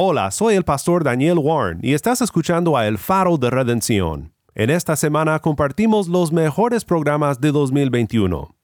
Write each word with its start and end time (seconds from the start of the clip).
Hola, 0.00 0.30
soy 0.30 0.54
el 0.54 0.62
pastor 0.62 1.02
Daniel 1.02 1.38
Warren 1.38 1.80
y 1.82 1.92
estás 1.92 2.20
escuchando 2.20 2.76
a 2.76 2.86
El 2.86 2.98
Faro 2.98 3.36
de 3.36 3.50
Redención. 3.50 4.32
En 4.54 4.70
esta 4.70 4.94
semana 4.94 5.40
compartimos 5.40 6.06
los 6.06 6.30
mejores 6.30 6.84
programas 6.84 7.40
de 7.40 7.50
2021. 7.50 8.54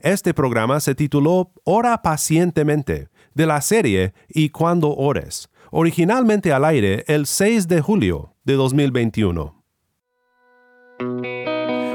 Este 0.00 0.34
programa 0.34 0.80
se 0.80 0.94
tituló 0.94 1.50
Ora 1.64 2.02
pacientemente, 2.02 3.08
de 3.32 3.46
la 3.46 3.62
serie 3.62 4.12
Y 4.28 4.50
cuando 4.50 4.94
ores, 4.94 5.48
originalmente 5.70 6.52
al 6.52 6.66
aire 6.66 7.04
el 7.06 7.24
6 7.24 7.68
de 7.68 7.80
julio 7.80 8.34
de 8.44 8.52
2021. 8.52 9.64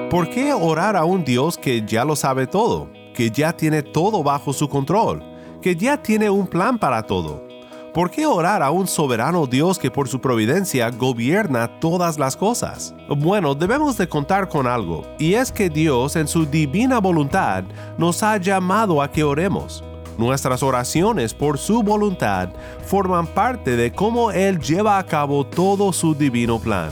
¿Por 0.10 0.28
qué 0.32 0.54
orar 0.54 0.96
a 0.96 1.06
un 1.06 1.24
Dios 1.24 1.60
que 1.60 1.86
ya 1.86 2.04
lo 2.04 2.16
sabe 2.16 2.48
todo, 2.48 2.92
que 3.14 3.30
ya 3.30 3.56
tiene 3.56 3.84
todo 3.84 4.24
bajo 4.24 4.54
su 4.54 4.68
control, 4.68 5.24
que 5.62 5.76
ya 5.76 6.02
tiene 6.02 6.32
un 6.32 6.48
plan 6.48 6.80
para 6.80 7.04
todo? 7.04 7.47
¿Por 7.94 8.12
qué 8.12 8.28
orar 8.28 8.62
a 8.62 8.70
un 8.70 8.88
soberano 8.88 9.48
Dios 9.48 9.80
que 9.80 9.90
por 9.90 10.08
su 10.08 10.22
providencia 10.22 10.90
gobierna 10.92 11.80
todas 11.80 12.20
las 12.20 12.36
cosas? 12.36 12.94
Bueno, 13.10 13.56
debemos 13.56 13.98
de 13.98 14.08
contar 14.08 14.50
con 14.50 14.68
algo, 14.68 15.04
y 15.18 15.34
es 15.34 15.52
que 15.52 15.70
Dios 15.70 16.16
en 16.16 16.28
su 16.28 16.46
divina 16.46 17.00
voluntad 17.00 17.64
nos 17.98 18.22
ha 18.22 18.38
llamado 18.38 19.02
a 19.02 19.12
que 19.12 19.24
oremos. 19.24 19.84
Nuestras 20.18 20.62
oraciones 20.64 21.34
por 21.34 21.58
su 21.58 21.82
voluntad 21.82 22.50
forman 22.86 23.28
parte 23.28 23.76
de 23.76 23.92
cómo 23.92 24.32
Él 24.32 24.60
lleva 24.60 24.98
a 24.98 25.06
cabo 25.06 25.46
todo 25.46 25.92
su 25.94 26.14
divino 26.14 26.60
plan. 26.60 26.90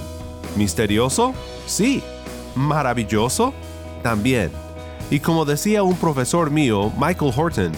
¿Misterioso? 0.55 1.33
Sí. 1.65 2.03
¿Maravilloso? 2.55 3.53
También. 4.01 4.51
Y 5.11 5.19
como 5.19 5.45
decía 5.45 5.83
un 5.83 5.95
profesor 5.95 6.49
mío, 6.49 6.91
Michael 6.97 7.33
Horton, 7.35 7.71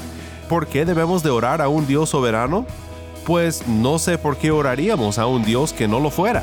¿por 0.47 0.67
qué 0.67 0.85
debemos 0.85 1.23
de 1.23 1.29
orar 1.29 1.61
a 1.61 1.67
un 1.67 1.87
Dios 1.87 2.09
soberano? 2.09 2.65
Pues 3.27 3.67
no 3.67 3.99
sé 3.99 4.17
por 4.17 4.37
qué 4.37 4.51
oraríamos 4.51 5.19
a 5.19 5.27
un 5.27 5.43
Dios 5.43 5.73
que 5.73 5.85
no 5.85 5.99
lo 5.99 6.09
fuera. 6.09 6.41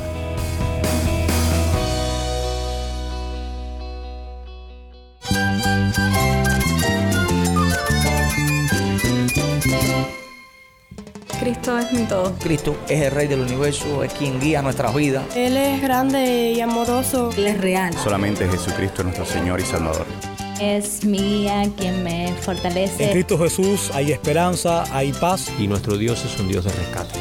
Cristo 11.41 11.79
es 11.79 11.93
mi 11.93 12.03
todo. 12.03 12.35
Cristo 12.39 12.77
es 12.87 13.01
el 13.01 13.11
Rey 13.13 13.29
del 13.29 13.41
universo, 13.41 14.05
es 14.05 14.13
quien 14.13 14.39
guía 14.39 14.61
nuestras 14.61 14.95
vidas. 14.95 15.25
Él 15.35 15.57
es 15.57 15.81
grande 15.81 16.53
y 16.53 16.61
amoroso. 16.61 17.31
Él 17.39 17.47
es 17.47 17.61
real. 17.63 17.95
Solamente 17.95 18.47
Jesucristo 18.47 19.01
es 19.01 19.05
nuestro 19.05 19.25
Señor 19.25 19.59
y 19.59 19.63
Salvador 19.63 20.34
es 20.61 21.05
mi 21.05 21.19
guía, 21.19 21.71
quien 21.77 22.03
me 22.03 22.33
fortalece. 22.41 23.05
En 23.05 23.13
Cristo 23.13 23.39
Jesús 23.39 23.91
hay 23.93 24.13
esperanza, 24.13 24.85
hay 24.95 25.13
paz. 25.13 25.51
Y 25.59 25.67
nuestro 25.67 25.97
Dios 25.97 26.25
es 26.25 26.39
un 26.41 26.49
Dios 26.49 26.65
de 26.65 26.73
rescate. 26.73 27.19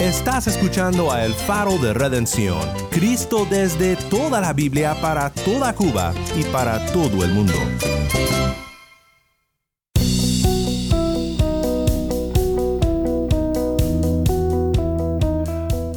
Estás 0.00 0.46
escuchando 0.46 1.12
a 1.12 1.26
El 1.26 1.34
Faro 1.34 1.76
de 1.76 1.92
Redención, 1.92 2.58
Cristo 2.90 3.46
desde 3.50 3.96
toda 3.96 4.40
la 4.40 4.54
Biblia 4.54 4.96
para 5.00 5.28
toda 5.30 5.74
Cuba 5.74 6.14
y 6.38 6.42
para 6.44 6.84
todo 6.86 7.22
el 7.22 7.32
mundo. 7.32 7.52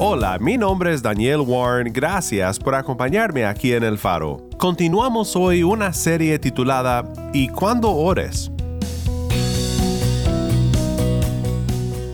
Hola, 0.06 0.38
mi 0.38 0.58
nombre 0.58 0.94
es 0.94 1.02
Daniel 1.02 1.40
Warren, 1.40 1.94
gracias 1.94 2.60
por 2.60 2.76
acompañarme 2.76 3.46
aquí 3.46 3.72
en 3.72 3.84
El 3.84 3.98
Faro. 3.98 4.50
Continuamos 4.58 5.34
hoy 5.38 5.64
una 5.64 5.94
serie 5.94 6.38
titulada 6.40 7.06
¿Y 7.32 7.48
cuándo 7.48 7.90
ores? 7.90 8.52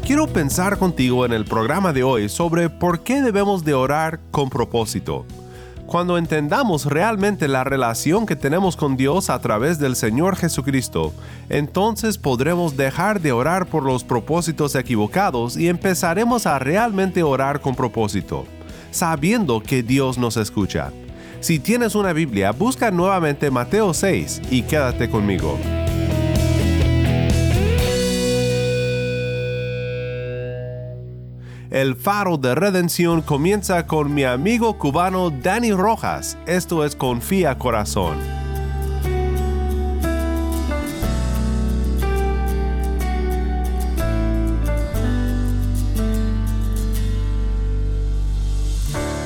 Quiero 0.05 0.27
pensar 0.27 0.77
contigo 0.77 1.25
en 1.25 1.33
el 1.33 1.45
programa 1.45 1.91
de 1.91 2.03
hoy 2.03 2.29
sobre 2.29 2.69
por 2.69 2.99
qué 2.99 3.23
debemos 3.23 3.65
de 3.65 3.73
orar 3.73 4.19
con 4.29 4.51
propósito. 4.51 5.25
Cuando 5.89 6.19
entendamos 6.19 6.85
realmente 6.85 7.47
la 7.47 7.63
relación 7.63 8.27
que 8.27 8.35
tenemos 8.35 8.77
con 8.77 8.95
Dios 8.95 9.31
a 9.31 9.39
través 9.39 9.79
del 9.79 9.95
Señor 9.95 10.35
Jesucristo, 10.35 11.16
entonces 11.50 12.19
podremos 12.19 12.77
dejar 12.77 13.22
de 13.22 13.31
orar 13.31 13.66
por 13.66 13.81
los 13.81 14.03
propósitos 14.03 14.75
equivocados 14.75 15.57
y 15.57 15.67
empezaremos 15.67 16.45
a 16.45 16.59
realmente 16.59 17.23
orar 17.23 17.59
con 17.59 17.73
propósito, 17.73 18.45
sabiendo 18.91 19.63
que 19.63 19.81
Dios 19.81 20.19
nos 20.19 20.38
escucha. 20.38 20.91
Si 21.39 21.57
tienes 21.57 21.95
una 21.95 22.13
Biblia, 22.13 22.51
busca 22.51 22.91
nuevamente 22.91 23.49
Mateo 23.49 23.91
6 23.91 24.44
y 24.51 24.61
quédate 24.61 25.09
conmigo. 25.09 25.57
El 31.69 31.96
faro 31.96 32.38
de 32.38 32.56
redención 32.56 33.22
comienza 33.22 33.85
con 33.85 34.12
mi 34.12 34.24
amigo 34.24 34.80
cubano 34.80 35.30
Dani 35.30 35.72
Rojas. 35.72 36.35
Esto 36.47 36.84
es 36.84 36.96
Confía 36.96 37.59
Corazón. 37.59 38.18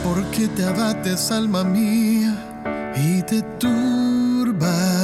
¿Por 0.03 0.25
qué 0.31 0.49
te 0.49 0.65
abates, 0.65 1.31
alma 1.31 1.63
mía, 1.63 2.35
y 2.97 3.21
te 3.21 3.41
turbas 3.57 5.02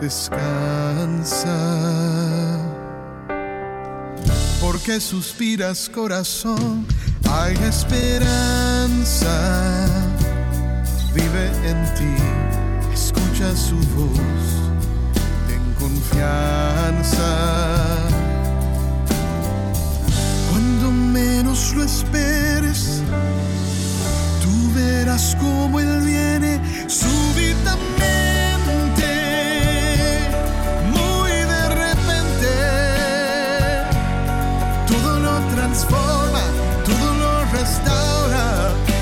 descansa. 0.00 1.58
Porque 4.60 5.00
suspiras 5.00 5.88
corazón, 5.88 6.86
hay 7.28 7.54
esperanza. 7.68 9.34
Vive 11.14 11.50
en 11.68 11.94
ti, 11.94 12.14
escucha 12.92 13.54
su 13.56 13.76
voz, 13.96 14.42
ten 15.48 15.74
confianza. 15.78 17.30
Cuando 20.50 20.90
menos 20.90 21.74
lo 21.74 21.84
esperes, 21.84 23.02
tú 24.42 24.72
verás 24.74 25.36
cómo 25.40 25.80
Él 25.80 26.00
viene 26.02 26.60
súbitamente 26.88 28.29
transforma, 35.54 36.42
tu 36.84 36.92
dolor 36.92 37.46
restaura. 37.52 38.99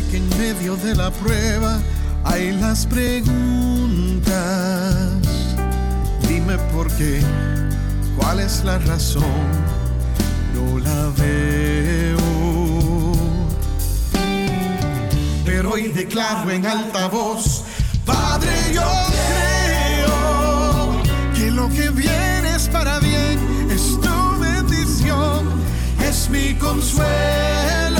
Que 0.00 0.16
en 0.16 0.28
medio 0.38 0.74
de 0.76 0.94
la 0.94 1.10
prueba 1.10 1.78
hay 2.24 2.52
las 2.52 2.86
preguntas. 2.86 4.32
Dime 6.26 6.56
por 6.72 6.90
qué, 6.92 7.20
cuál 8.16 8.40
es 8.40 8.64
la 8.64 8.78
razón, 8.78 9.22
no 10.54 10.78
la 10.78 11.10
veo. 11.18 12.16
Pero 15.44 15.72
hoy 15.72 15.88
declaro 15.88 16.50
en 16.50 16.66
alta 16.66 17.08
voz, 17.08 17.64
Padre, 18.06 18.72
yo 18.72 18.90
creo 20.06 21.02
que 21.34 21.50
lo 21.50 21.68
que 21.68 21.90
viene 21.90 22.56
es 22.56 22.66
para 22.68 22.98
bien, 22.98 23.68
es 23.70 24.00
tu 24.00 24.38
bendición, 24.40 25.50
es 26.00 26.30
mi 26.30 26.54
consuelo. 26.54 27.91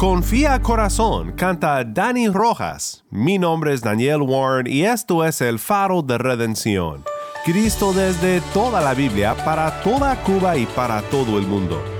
Confía 0.00 0.62
corazón, 0.62 1.32
canta 1.32 1.84
Danny 1.84 2.28
Rojas. 2.28 3.04
Mi 3.10 3.38
nombre 3.38 3.74
es 3.74 3.82
Daniel 3.82 4.22
Warren 4.22 4.66
y 4.66 4.84
esto 4.84 5.26
es 5.26 5.42
el 5.42 5.58
faro 5.58 6.00
de 6.00 6.16
redención. 6.16 7.04
Cristo 7.44 7.92
desde 7.92 8.40
toda 8.54 8.80
la 8.80 8.94
Biblia, 8.94 9.36
para 9.44 9.82
toda 9.82 10.16
Cuba 10.22 10.56
y 10.56 10.64
para 10.64 11.02
todo 11.02 11.38
el 11.38 11.46
mundo. 11.46 11.99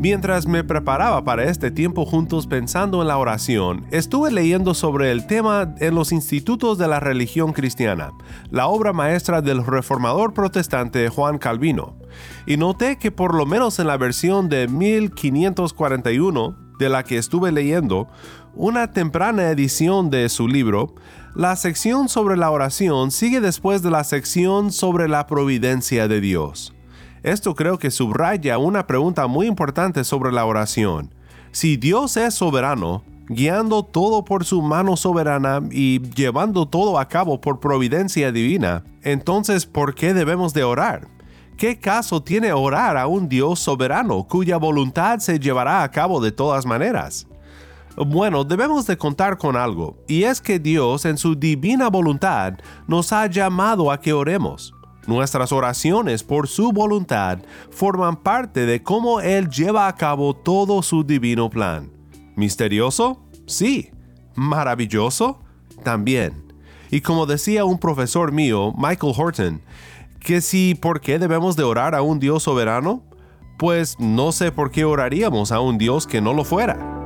Mientras 0.00 0.46
me 0.46 0.64
preparaba 0.64 1.24
para 1.24 1.44
este 1.44 1.70
tiempo 1.70 2.06
juntos 2.06 2.46
pensando 2.46 3.02
en 3.02 3.08
la 3.08 3.18
oración, 3.18 3.84
estuve 3.90 4.32
leyendo 4.32 4.72
sobre 4.72 5.10
el 5.10 5.26
tema 5.26 5.74
en 5.78 5.94
los 5.94 6.10
institutos 6.10 6.78
de 6.78 6.88
la 6.88 7.00
religión 7.00 7.52
cristiana, 7.52 8.10
la 8.48 8.68
obra 8.68 8.94
maestra 8.94 9.42
del 9.42 9.62
reformador 9.62 10.32
protestante 10.32 11.10
Juan 11.10 11.36
Calvino, 11.36 11.98
y 12.46 12.56
noté 12.56 12.96
que 12.96 13.10
por 13.10 13.34
lo 13.34 13.44
menos 13.44 13.78
en 13.78 13.88
la 13.88 13.98
versión 13.98 14.48
de 14.48 14.68
1541 14.68 16.56
de 16.78 16.88
la 16.88 17.04
que 17.04 17.18
estuve 17.18 17.52
leyendo, 17.52 18.08
una 18.54 18.92
temprana 18.92 19.50
edición 19.50 20.08
de 20.08 20.30
su 20.30 20.48
libro, 20.48 20.94
la 21.34 21.56
sección 21.56 22.08
sobre 22.08 22.38
la 22.38 22.50
oración 22.50 23.10
sigue 23.10 23.42
después 23.42 23.82
de 23.82 23.90
la 23.90 24.04
sección 24.04 24.72
sobre 24.72 25.08
la 25.08 25.26
providencia 25.26 26.08
de 26.08 26.22
Dios. 26.22 26.72
Esto 27.22 27.54
creo 27.54 27.78
que 27.78 27.90
subraya 27.90 28.58
una 28.58 28.86
pregunta 28.86 29.26
muy 29.26 29.46
importante 29.46 30.04
sobre 30.04 30.32
la 30.32 30.44
oración. 30.46 31.12
Si 31.52 31.76
Dios 31.76 32.16
es 32.16 32.34
soberano, 32.34 33.02
guiando 33.28 33.84
todo 33.84 34.24
por 34.24 34.44
su 34.44 34.62
mano 34.62 34.96
soberana 34.96 35.60
y 35.70 36.00
llevando 36.14 36.66
todo 36.66 36.98
a 36.98 37.08
cabo 37.08 37.40
por 37.40 37.60
providencia 37.60 38.32
divina, 38.32 38.84
entonces 39.02 39.66
¿por 39.66 39.94
qué 39.94 40.14
debemos 40.14 40.54
de 40.54 40.64
orar? 40.64 41.08
¿Qué 41.58 41.78
caso 41.78 42.22
tiene 42.22 42.54
orar 42.54 42.96
a 42.96 43.06
un 43.06 43.28
Dios 43.28 43.60
soberano 43.60 44.24
cuya 44.24 44.56
voluntad 44.56 45.18
se 45.18 45.38
llevará 45.38 45.82
a 45.82 45.90
cabo 45.90 46.20
de 46.20 46.32
todas 46.32 46.64
maneras? 46.64 47.26
Bueno, 47.96 48.44
debemos 48.44 48.86
de 48.86 48.96
contar 48.96 49.36
con 49.36 49.56
algo, 49.56 49.98
y 50.08 50.22
es 50.22 50.40
que 50.40 50.58
Dios 50.58 51.04
en 51.04 51.18
su 51.18 51.34
divina 51.34 51.88
voluntad 51.88 52.54
nos 52.86 53.12
ha 53.12 53.26
llamado 53.26 53.92
a 53.92 54.00
que 54.00 54.14
oremos. 54.14 54.74
Nuestras 55.10 55.50
oraciones 55.50 56.22
por 56.22 56.46
su 56.46 56.70
voluntad 56.70 57.40
forman 57.70 58.14
parte 58.14 58.64
de 58.64 58.80
cómo 58.80 59.20
Él 59.20 59.50
lleva 59.50 59.88
a 59.88 59.96
cabo 59.96 60.34
todo 60.34 60.84
su 60.84 61.02
divino 61.02 61.50
plan. 61.50 61.90
¿Misterioso? 62.36 63.20
Sí. 63.44 63.90
¿Maravilloso? 64.36 65.40
También. 65.82 66.44
Y 66.92 67.00
como 67.00 67.26
decía 67.26 67.64
un 67.64 67.80
profesor 67.80 68.30
mío, 68.30 68.72
Michael 68.78 69.14
Horton, 69.16 69.60
que 70.20 70.40
si 70.40 70.76
por 70.76 71.00
qué 71.00 71.18
debemos 71.18 71.56
de 71.56 71.64
orar 71.64 71.96
a 71.96 72.02
un 72.02 72.20
Dios 72.20 72.44
soberano, 72.44 73.02
pues 73.58 73.98
no 73.98 74.30
sé 74.30 74.52
por 74.52 74.70
qué 74.70 74.84
oraríamos 74.84 75.50
a 75.50 75.58
un 75.58 75.76
Dios 75.76 76.06
que 76.06 76.20
no 76.20 76.34
lo 76.34 76.44
fuera. 76.44 76.99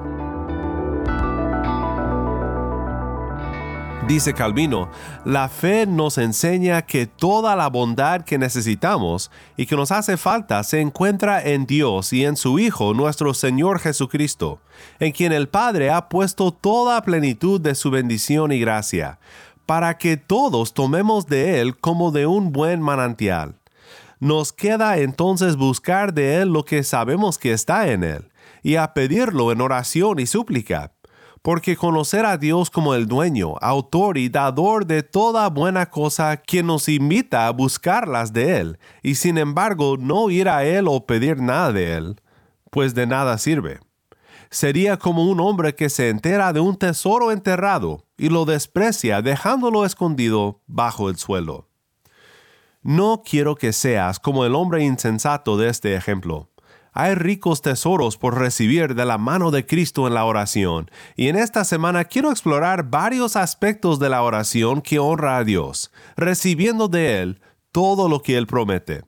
Dice 4.07 4.35
Calvino, 4.35 4.91
la 5.25 5.49
fe 5.49 5.87
nos 5.87 6.19
enseña 6.19 6.83
que 6.83 7.07
toda 7.07 7.57
la 7.57 7.69
bondad 7.69 8.21
que 8.21 8.37
necesitamos 8.37 9.31
y 9.57 9.65
que 9.65 9.77
nos 9.77 9.91
hace 9.93 10.19
falta 10.19 10.63
se 10.63 10.83
encuentra 10.83 11.43
en 11.43 11.65
Dios 11.65 12.13
y 12.13 12.27
en 12.27 12.37
su 12.37 12.59
Hijo, 12.59 12.93
nuestro 12.93 13.33
Señor 13.33 13.79
Jesucristo, 13.79 14.61
en 15.01 15.13
quien 15.13 15.33
el 15.33 15.49
Padre 15.49 15.91
ha 15.91 16.11
puesto 16.11 16.53
toda 16.53 17.01
plenitud 17.03 17.63
de 17.63 17.75
su 17.75 17.91
bendición 17.91 18.53
y 18.53 18.61
gracia, 18.61 19.19
para 19.65 19.97
que 19.97 20.19
todos 20.19 20.75
tomemos 20.75 21.27
de 21.27 21.63
Él 21.63 21.79
como 21.79 22.11
de 22.11 22.27
un 22.27 22.53
buen 22.53 22.83
manantial. 22.83 23.57
Nos 24.21 24.53
queda 24.53 24.99
entonces 24.99 25.57
buscar 25.57 26.13
de 26.13 26.43
Él 26.43 26.51
lo 26.51 26.67
que 26.67 26.85
sabemos 26.85 27.39
que 27.39 27.53
está 27.53 27.89
en 27.89 28.05
Él, 28.05 28.29
y 28.63 28.77
a 28.77 28.93
pedirlo 28.93 29.51
en 29.51 29.63
oración 29.63 30.19
y 30.19 30.27
súplica 30.27 30.94
porque 31.45 31.77
conocer 31.77 32.25
a 32.25 32.39
Dios 32.39 32.71
como 32.71 32.95
el 32.95 33.07
dueño, 33.07 33.57
autor 33.61 34.17
y 34.17 34.31
dador 34.31 34.87
de 34.87 35.03
toda 35.03 35.51
buena 35.51 35.91
cosa, 35.91 36.39
quien 36.39 36.69
nos 36.69 36.89
invita 36.89 37.47
a 37.47 37.51
buscarlas 37.51 38.33
de 38.33 38.61
Él, 38.61 38.79
y 39.03 39.17
sin 39.17 39.37
embargo 39.37 39.99
no 39.99 40.31
ir 40.31 40.49
a 40.49 40.65
Él 40.65 40.87
o 40.89 41.05
pedir 41.05 41.43
nada 41.43 41.71
de 41.71 41.99
Él, 41.99 42.23
pues 42.71 42.95
de 42.95 43.07
nada 43.07 43.37
sirve. 43.37 43.81
Sería 44.49 44.97
como 44.97 45.31
un 45.31 45.39
hombre 45.39 45.75
que 45.75 45.91
se 45.91 46.09
entera 46.09 46.55
de 46.55 46.61
un 46.61 46.77
tesoro 46.79 47.31
enterrado 47.31 48.07
y 48.17 48.31
lo 48.31 48.47
desprecia 48.47 49.21
dejándolo 49.21 49.85
escondido 49.85 50.63
bajo 50.67 51.11
el 51.11 51.17
suelo. 51.19 51.69
No 52.81 53.23
quiero 53.23 53.55
que 53.55 53.75
seas 53.75 54.19
como 54.19 54.47
el 54.47 54.55
hombre 54.55 54.83
insensato 54.83 55.59
de 55.59 55.69
este 55.69 55.95
ejemplo 55.95 56.49
hay 56.95 57.17
ricos 57.17 57.61
tesoros 57.61 58.17
por 58.17 58.39
recibir 58.39 58.95
de 58.95 59.05
la 59.05 59.19
mano 59.19 59.51
de 59.51 59.67
Cristo 59.67 60.07
en 60.07 60.15
la 60.15 60.25
oración, 60.25 60.91
y 61.17 61.29
en 61.29 61.37
esta 61.37 61.65
semana 61.65 62.05
quiero 62.05 62.31
explorar 62.31 62.89
varios 62.89 63.37
aspectos 63.37 63.99
de 63.99 64.09
la 64.09 64.23
oración 64.23 64.81
que 64.81 65.01
honra 65.01 65.37
a 65.37 65.45
Dios, 65.45 65.91
recibiendo 66.17 66.89
de 66.89 67.21
Él 67.21 67.41
todo 67.73 68.09
lo 68.09 68.23
que 68.23 68.37
Él 68.37 68.47
promete. 68.47 69.03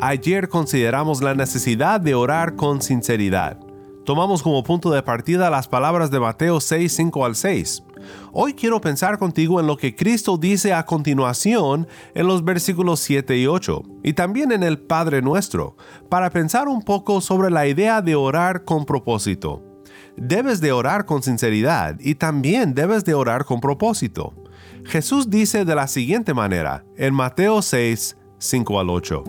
Ayer 0.00 0.48
consideramos 0.48 1.22
la 1.22 1.34
necesidad 1.34 2.00
de 2.00 2.14
orar 2.14 2.56
con 2.56 2.82
sinceridad. 2.82 3.58
Tomamos 4.04 4.42
como 4.42 4.64
punto 4.64 4.90
de 4.90 5.02
partida 5.02 5.50
las 5.50 5.68
palabras 5.68 6.10
de 6.10 6.18
Mateo 6.18 6.60
6, 6.60 6.92
5 6.92 7.24
al 7.24 7.36
6. 7.36 7.84
Hoy 8.32 8.54
quiero 8.54 8.80
pensar 8.80 9.18
contigo 9.18 9.60
en 9.60 9.66
lo 9.66 9.76
que 9.76 9.94
Cristo 9.94 10.36
dice 10.36 10.72
a 10.72 10.86
continuación 10.86 11.86
en 12.14 12.26
los 12.26 12.44
versículos 12.44 13.00
7 13.00 13.36
y 13.38 13.46
8, 13.46 13.82
y 14.02 14.12
también 14.14 14.52
en 14.52 14.62
el 14.62 14.78
Padre 14.78 15.22
Nuestro, 15.22 15.76
para 16.08 16.30
pensar 16.30 16.68
un 16.68 16.82
poco 16.82 17.20
sobre 17.20 17.50
la 17.50 17.66
idea 17.66 18.02
de 18.02 18.14
orar 18.14 18.64
con 18.64 18.84
propósito. 18.84 19.62
Debes 20.16 20.60
de 20.60 20.72
orar 20.72 21.06
con 21.06 21.22
sinceridad 21.22 21.96
y 22.00 22.14
también 22.14 22.74
debes 22.74 23.04
de 23.04 23.14
orar 23.14 23.44
con 23.44 23.60
propósito. 23.60 24.34
Jesús 24.84 25.30
dice 25.30 25.64
de 25.64 25.74
la 25.74 25.86
siguiente 25.86 26.34
manera 26.34 26.84
en 26.96 27.14
Mateo 27.14 27.62
6, 27.62 28.16
5 28.38 28.80
al 28.80 28.90
8. 28.90 29.24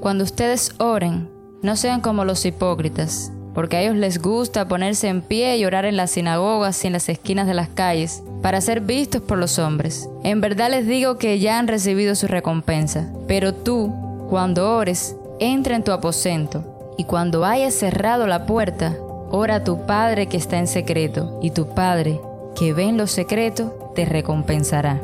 Cuando 0.00 0.24
ustedes 0.24 0.74
oren, 0.78 1.30
no 1.62 1.76
sean 1.76 2.00
como 2.00 2.24
los 2.24 2.44
hipócritas 2.44 3.32
porque 3.54 3.76
a 3.76 3.82
ellos 3.82 3.96
les 3.96 4.20
gusta 4.20 4.68
ponerse 4.68 5.08
en 5.08 5.22
pie 5.22 5.56
y 5.56 5.64
orar 5.64 5.84
en 5.84 5.96
las 5.96 6.12
sinagogas 6.12 6.82
y 6.82 6.86
en 6.86 6.94
las 6.94 7.08
esquinas 7.08 7.46
de 7.46 7.54
las 7.54 7.68
calles, 7.68 8.22
para 8.40 8.60
ser 8.60 8.80
vistos 8.80 9.22
por 9.22 9.38
los 9.38 9.58
hombres. 9.58 10.08
En 10.24 10.40
verdad 10.40 10.70
les 10.70 10.86
digo 10.86 11.18
que 11.18 11.38
ya 11.38 11.58
han 11.58 11.68
recibido 11.68 12.14
su 12.14 12.26
recompensa. 12.26 13.08
Pero 13.28 13.54
tú, 13.54 13.92
cuando 14.28 14.76
ores, 14.76 15.16
entra 15.38 15.76
en 15.76 15.84
tu 15.84 15.92
aposento, 15.92 16.94
y 16.96 17.04
cuando 17.04 17.44
hayas 17.44 17.74
cerrado 17.74 18.26
la 18.26 18.46
puerta, 18.46 18.96
ora 19.30 19.56
a 19.56 19.64
tu 19.64 19.86
Padre 19.86 20.26
que 20.26 20.36
está 20.36 20.58
en 20.58 20.66
secreto, 20.66 21.38
y 21.42 21.50
tu 21.50 21.68
Padre, 21.68 22.20
que 22.54 22.72
ve 22.72 22.84
en 22.84 22.96
lo 22.96 23.06
secreto, 23.06 23.92
te 23.94 24.04
recompensará. 24.04 25.00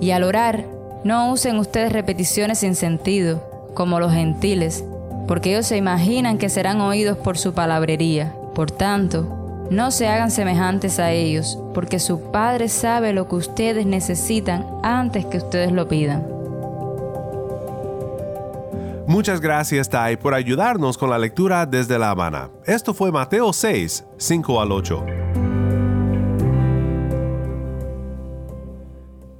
Y 0.00 0.10
al 0.10 0.24
orar, 0.24 0.66
no 1.04 1.32
usen 1.32 1.58
ustedes 1.58 1.92
repeticiones 1.92 2.58
sin 2.58 2.74
sentido, 2.74 3.70
como 3.74 4.00
los 4.00 4.12
gentiles, 4.12 4.84
porque 5.32 5.54
ellos 5.54 5.66
se 5.66 5.78
imaginan 5.78 6.36
que 6.36 6.50
serán 6.50 6.82
oídos 6.82 7.16
por 7.16 7.38
su 7.38 7.54
palabrería. 7.54 8.34
Por 8.54 8.70
tanto, 8.70 9.66
no 9.70 9.90
se 9.90 10.06
hagan 10.06 10.30
semejantes 10.30 10.98
a 10.98 11.10
ellos, 11.10 11.58
porque 11.72 12.00
su 12.00 12.30
Padre 12.30 12.68
sabe 12.68 13.14
lo 13.14 13.26
que 13.28 13.36
ustedes 13.36 13.86
necesitan 13.86 14.66
antes 14.82 15.24
que 15.24 15.38
ustedes 15.38 15.72
lo 15.72 15.88
pidan. 15.88 16.26
Muchas 19.06 19.40
gracias, 19.40 19.88
Tai, 19.88 20.18
por 20.18 20.34
ayudarnos 20.34 20.98
con 20.98 21.08
la 21.08 21.16
lectura 21.16 21.64
desde 21.64 21.98
La 21.98 22.10
Habana. 22.10 22.50
Esto 22.66 22.92
fue 22.92 23.10
Mateo 23.10 23.54
6, 23.54 24.04
5 24.18 24.60
al 24.60 24.70
8. 24.70 25.06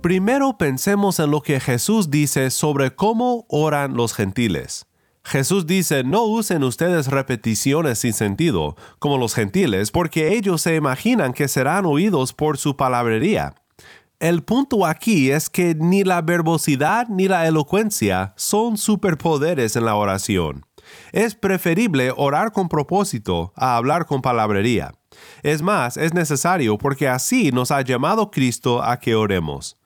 Primero 0.00 0.56
pensemos 0.56 1.20
en 1.20 1.30
lo 1.30 1.42
que 1.42 1.60
Jesús 1.60 2.08
dice 2.08 2.48
sobre 2.48 2.94
cómo 2.94 3.44
oran 3.50 3.92
los 3.92 4.14
gentiles. 4.14 4.86
Jesús 5.24 5.66
dice, 5.66 6.04
no 6.04 6.24
usen 6.24 6.64
ustedes 6.64 7.06
repeticiones 7.06 8.00
sin 8.00 8.12
sentido, 8.12 8.76
como 8.98 9.18
los 9.18 9.34
gentiles, 9.34 9.90
porque 9.90 10.34
ellos 10.36 10.62
se 10.62 10.74
imaginan 10.74 11.32
que 11.32 11.48
serán 11.48 11.86
oídos 11.86 12.32
por 12.32 12.58
su 12.58 12.76
palabrería. 12.76 13.54
El 14.18 14.42
punto 14.42 14.86
aquí 14.86 15.30
es 15.30 15.50
que 15.50 15.74
ni 15.74 16.04
la 16.04 16.22
verbosidad 16.22 17.08
ni 17.08 17.26
la 17.26 17.46
elocuencia 17.46 18.34
son 18.36 18.76
superpoderes 18.76 19.74
en 19.74 19.84
la 19.84 19.96
oración. 19.96 20.64
Es 21.12 21.34
preferible 21.34 22.12
orar 22.16 22.52
con 22.52 22.68
propósito 22.68 23.52
a 23.56 23.76
hablar 23.76 24.06
con 24.06 24.22
palabrería. 24.22 24.92
Es 25.42 25.62
más, 25.62 25.96
es 25.96 26.14
necesario 26.14 26.78
porque 26.78 27.08
así 27.08 27.50
nos 27.50 27.70
ha 27.70 27.80
llamado 27.82 28.30
Cristo 28.30 28.82
a 28.82 28.98
que 29.00 29.14
oremos. 29.14 29.76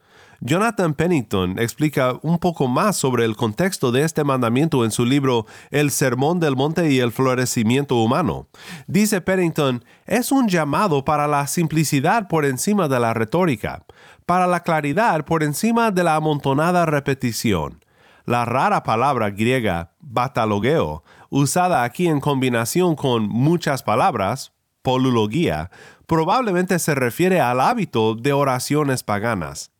Jonathan 0.47 0.95
Pennington 0.95 1.59
explica 1.59 2.21
un 2.23 2.38
poco 2.38 2.69
más 2.69 2.97
sobre 2.97 3.25
el 3.25 3.35
contexto 3.35 3.91
de 3.91 4.05
este 4.05 4.23
mandamiento 4.23 4.85
en 4.85 4.93
su 4.93 5.05
libro 5.05 5.45
El 5.73 5.91
Sermón 5.91 6.38
del 6.38 6.55
Monte 6.55 6.88
y 6.93 7.00
el 7.00 7.11
Florecimiento 7.11 7.97
Humano. 7.97 8.47
Dice 8.87 9.21
Pennington, 9.21 9.85
es 10.07 10.31
un 10.31 10.47
llamado 10.47 11.05
para 11.05 11.26
la 11.26 11.49
simplicidad 11.49 12.29
por 12.29 12.45
encima 12.45 12.87
de 12.87 13.00
la 13.00 13.12
retórica, 13.12 13.85
para 14.25 14.47
la 14.47 14.61
claridad 14.61 15.25
por 15.25 15.43
encima 15.43 15.91
de 15.91 16.05
la 16.05 16.15
amontonada 16.15 16.87
repetición. 16.87 17.85
La 18.25 18.45
rara 18.45 18.85
palabra 18.85 19.31
griega 19.31 19.95
batalogeo, 19.99 21.03
usada 21.29 21.83
aquí 21.83 22.07
en 22.07 22.21
combinación 22.21 22.95
con 22.95 23.29
muchas 23.29 23.83
palabras, 23.83 24.53
polulogía, 24.83 25.73
probablemente 26.07 26.79
se 26.79 26.95
refiere 26.95 27.41
al 27.41 27.61
hábito 27.61 28.15
de 28.15 28.33
oraciones 28.33 29.03
paganas. 29.03 29.73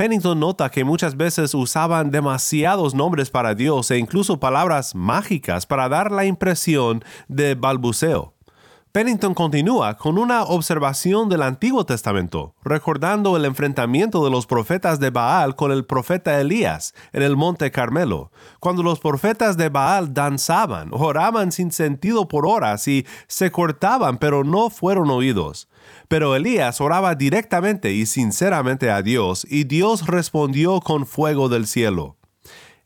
Pennington 0.00 0.40
nota 0.40 0.70
que 0.70 0.82
muchas 0.82 1.14
veces 1.14 1.52
usaban 1.52 2.10
demasiados 2.10 2.94
nombres 2.94 3.28
para 3.28 3.54
Dios 3.54 3.90
e 3.90 3.98
incluso 3.98 4.40
palabras 4.40 4.94
mágicas 4.94 5.66
para 5.66 5.90
dar 5.90 6.10
la 6.10 6.24
impresión 6.24 7.04
de 7.28 7.54
balbuceo. 7.54 8.32
Pennington 8.92 9.34
continúa 9.34 9.98
con 9.98 10.16
una 10.16 10.44
observación 10.44 11.28
del 11.28 11.42
Antiguo 11.42 11.84
Testamento, 11.84 12.54
recordando 12.64 13.36
el 13.36 13.44
enfrentamiento 13.44 14.24
de 14.24 14.30
los 14.30 14.46
profetas 14.46 15.00
de 15.00 15.10
Baal 15.10 15.54
con 15.54 15.70
el 15.70 15.84
profeta 15.84 16.40
Elías 16.40 16.94
en 17.12 17.22
el 17.22 17.36
Monte 17.36 17.70
Carmelo, 17.70 18.32
cuando 18.58 18.82
los 18.82 19.00
profetas 19.00 19.58
de 19.58 19.68
Baal 19.68 20.14
danzaban, 20.14 20.88
oraban 20.92 21.52
sin 21.52 21.72
sentido 21.72 22.26
por 22.26 22.46
horas 22.46 22.88
y 22.88 23.06
se 23.26 23.52
cortaban, 23.52 24.16
pero 24.16 24.44
no 24.44 24.70
fueron 24.70 25.10
oídos. 25.10 25.68
Pero 26.08 26.34
Elías 26.34 26.80
oraba 26.80 27.14
directamente 27.14 27.92
y 27.92 28.06
sinceramente 28.06 28.90
a 28.90 29.02
Dios, 29.02 29.46
y 29.48 29.64
Dios 29.64 30.06
respondió 30.06 30.80
con 30.80 31.06
fuego 31.06 31.48
del 31.48 31.66
cielo. 31.66 32.16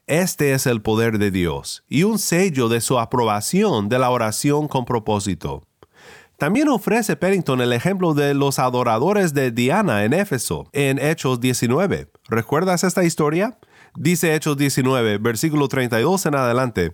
Este 0.06 0.52
es 0.52 0.66
el 0.66 0.82
poder 0.82 1.18
de 1.18 1.30
Dios 1.30 1.82
y 1.88 2.02
un 2.02 2.18
sello 2.18 2.68
de 2.68 2.82
su 2.82 2.98
aprobación 2.98 3.88
de 3.88 3.98
la 3.98 4.10
oración 4.10 4.68
con 4.68 4.84
propósito. 4.84 5.62
También 6.36 6.68
ofrece 6.68 7.16
Pennington 7.16 7.62
el 7.62 7.72
ejemplo 7.72 8.12
de 8.12 8.34
los 8.34 8.58
adoradores 8.58 9.32
de 9.32 9.50
Diana 9.50 10.04
en 10.04 10.12
Éfeso, 10.12 10.68
en 10.72 10.98
Hechos 10.98 11.40
19. 11.40 12.10
¿Recuerdas 12.28 12.84
esta 12.84 13.04
historia? 13.04 13.56
Dice 13.96 14.34
Hechos 14.34 14.56
19, 14.56 15.18
versículo 15.18 15.68
32 15.68 16.26
en 16.26 16.34
adelante. 16.34 16.92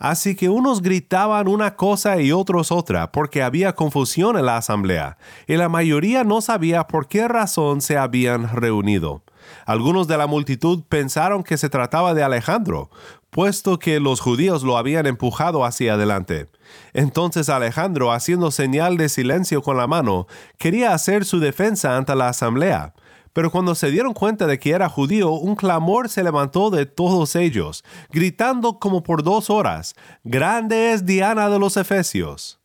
Así 0.00 0.34
que 0.34 0.48
unos 0.48 0.80
gritaban 0.80 1.46
una 1.46 1.76
cosa 1.76 2.20
y 2.22 2.32
otros 2.32 2.72
otra, 2.72 3.12
porque 3.12 3.42
había 3.42 3.74
confusión 3.74 4.38
en 4.38 4.46
la 4.46 4.56
asamblea, 4.56 5.18
y 5.46 5.56
la 5.56 5.68
mayoría 5.68 6.24
no 6.24 6.40
sabía 6.40 6.86
por 6.86 7.06
qué 7.06 7.28
razón 7.28 7.82
se 7.82 7.98
habían 7.98 8.48
reunido. 8.48 9.22
Algunos 9.66 10.08
de 10.08 10.16
la 10.16 10.26
multitud 10.26 10.84
pensaron 10.88 11.42
que 11.42 11.58
se 11.58 11.68
trataba 11.68 12.14
de 12.14 12.22
Alejandro, 12.22 12.88
puesto 13.28 13.78
que 13.78 14.00
los 14.00 14.20
judíos 14.20 14.62
lo 14.62 14.78
habían 14.78 15.06
empujado 15.06 15.66
hacia 15.66 15.94
adelante. 15.94 16.48
Entonces 16.94 17.50
Alejandro, 17.50 18.10
haciendo 18.10 18.50
señal 18.50 18.96
de 18.96 19.10
silencio 19.10 19.60
con 19.60 19.76
la 19.76 19.86
mano, 19.86 20.26
quería 20.56 20.94
hacer 20.94 21.26
su 21.26 21.40
defensa 21.40 21.98
ante 21.98 22.16
la 22.16 22.28
asamblea. 22.28 22.94
Pero 23.32 23.50
cuando 23.50 23.74
se 23.74 23.90
dieron 23.90 24.12
cuenta 24.12 24.46
de 24.46 24.58
que 24.58 24.70
era 24.70 24.88
judío, 24.88 25.32
un 25.32 25.54
clamor 25.54 26.08
se 26.08 26.24
levantó 26.24 26.70
de 26.70 26.86
todos 26.86 27.36
ellos, 27.36 27.84
gritando 28.10 28.78
como 28.78 29.02
por 29.02 29.22
dos 29.22 29.50
horas, 29.50 29.94
Grande 30.24 30.92
es 30.92 31.06
Diana 31.06 31.48
de 31.48 31.58
los 31.58 31.76
Efesios. 31.76 32.60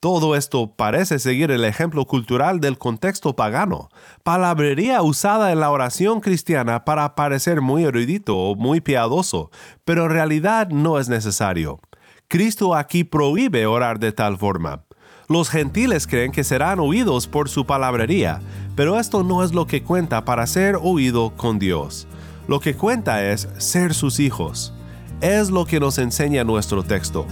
Todo 0.00 0.36
esto 0.36 0.74
parece 0.76 1.18
seguir 1.18 1.50
el 1.50 1.64
ejemplo 1.64 2.04
cultural 2.04 2.60
del 2.60 2.78
contexto 2.78 3.34
pagano, 3.34 3.88
palabrería 4.22 5.02
usada 5.02 5.50
en 5.50 5.58
la 5.58 5.72
oración 5.72 6.20
cristiana 6.20 6.84
para 6.84 7.16
parecer 7.16 7.60
muy 7.60 7.84
erudito 7.84 8.36
o 8.36 8.54
muy 8.54 8.80
piadoso, 8.80 9.50
pero 9.84 10.04
en 10.04 10.10
realidad 10.10 10.68
no 10.68 11.00
es 11.00 11.08
necesario. 11.08 11.80
Cristo 12.28 12.76
aquí 12.76 13.02
prohíbe 13.02 13.66
orar 13.66 13.98
de 13.98 14.12
tal 14.12 14.38
forma. 14.38 14.84
Los 15.30 15.50
gentiles 15.50 16.06
creen 16.06 16.32
que 16.32 16.42
serán 16.42 16.80
oídos 16.80 17.26
por 17.26 17.50
su 17.50 17.66
palabrería, 17.66 18.40
pero 18.74 18.98
esto 18.98 19.22
no 19.22 19.44
es 19.44 19.52
lo 19.52 19.66
que 19.66 19.82
cuenta 19.82 20.24
para 20.24 20.46
ser 20.46 20.78
oído 20.80 21.36
con 21.36 21.58
Dios. 21.58 22.06
Lo 22.46 22.60
que 22.60 22.74
cuenta 22.74 23.22
es 23.22 23.46
ser 23.58 23.92
sus 23.92 24.20
hijos. 24.20 24.72
Es 25.20 25.50
lo 25.50 25.66
que 25.66 25.80
nos 25.80 25.98
enseña 25.98 26.44
nuestro 26.44 26.82
texto. 26.82 27.26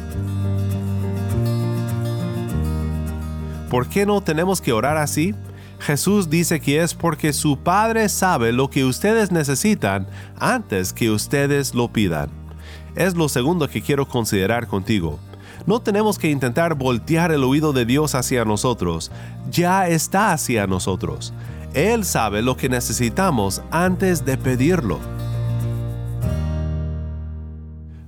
¿Por 3.71 3.89
qué 3.89 4.05
no 4.05 4.21
tenemos 4.21 4.61
que 4.61 4.75
orar 4.75 4.99
así? 4.99 5.35
Jesús 5.79 6.29
dice 6.29 6.61
que 6.61 6.83
es 6.83 6.93
porque 6.93 7.33
su 7.33 7.57
Padre 7.57 8.11
sabe 8.11 8.53
lo 8.53 8.69
que 8.69 8.85
ustedes 8.85 9.33
necesitan 9.33 10.07
antes 10.39 10.93
que 10.93 11.09
ustedes 11.11 11.75
lo 11.75 11.91
pidan. 11.91 12.29
Es 12.95 13.15
lo 13.17 13.31
segundo 13.31 13.71
que 13.71 13.81
quiero 13.81 14.07
considerar 14.07 14.67
contigo. 14.67 15.19
No 15.67 15.81
tenemos 15.81 16.17
que 16.17 16.31
intentar 16.31 16.77
voltear 16.77 17.33
el 17.33 17.43
oído 17.43 17.73
de 17.73 17.85
Dios 17.85 18.15
hacia 18.15 18.45
nosotros, 18.45 19.11
ya 19.51 19.89
está 19.89 20.33
hacia 20.33 20.69
nosotros. 20.69 21.35
Él 21.75 22.05
sabe 22.05 22.41
lo 22.41 22.57
que 22.57 22.69
necesitamos 22.69 23.61
antes 23.73 24.25
de 24.25 24.39
pedirlo. 24.39 25.01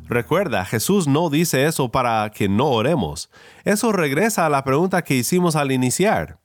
Recuerda, 0.09 0.65
Jesús 0.65 1.09
no 1.09 1.31
dice 1.31 1.67
eso 1.67 1.91
para 1.91 2.31
que 2.31 2.49
no 2.49 2.69
oremos. 2.71 3.29
Eso 3.65 3.91
regresa 3.91 4.47
a 4.47 4.49
la 4.49 4.63
pregunta 4.63 5.03
que 5.03 5.17
hicimos 5.17 5.57
al 5.57 5.73
iniciar. 5.73 6.39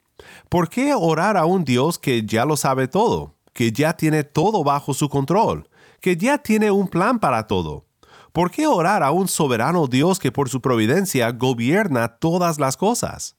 ¿Por 0.50 0.67
qué 0.67 0.96
orar 0.96 1.38
a 1.38 1.46
un 1.46 1.63
Dios 1.63 2.00
que 2.00 2.25
ya 2.25 2.43
lo 2.43 2.58
sabe 2.58 2.88
todo, 2.88 3.36
que 3.53 3.72
ya 3.72 3.93
tiene 3.93 4.24
todo 4.24 4.63
bajo 4.63 4.93
su 4.93 5.10
control, 5.10 5.70
que 6.01 6.17
ya 6.17 6.39
tiene 6.39 6.72
un 6.72 6.88
plan 6.88 7.20
para 7.20 7.46
todo? 7.46 7.86
¿Por 8.34 8.50
qué 8.50 8.66
orar 8.66 9.04
a 9.04 9.12
un 9.12 9.28
soberano 9.28 9.86
Dios 9.86 10.18
que 10.18 10.32
por 10.32 10.50
su 10.50 10.60
providencia 10.60 11.30
gobierna 11.32 12.08
todas 12.08 12.58
las 12.58 12.78
cosas? 12.78 13.36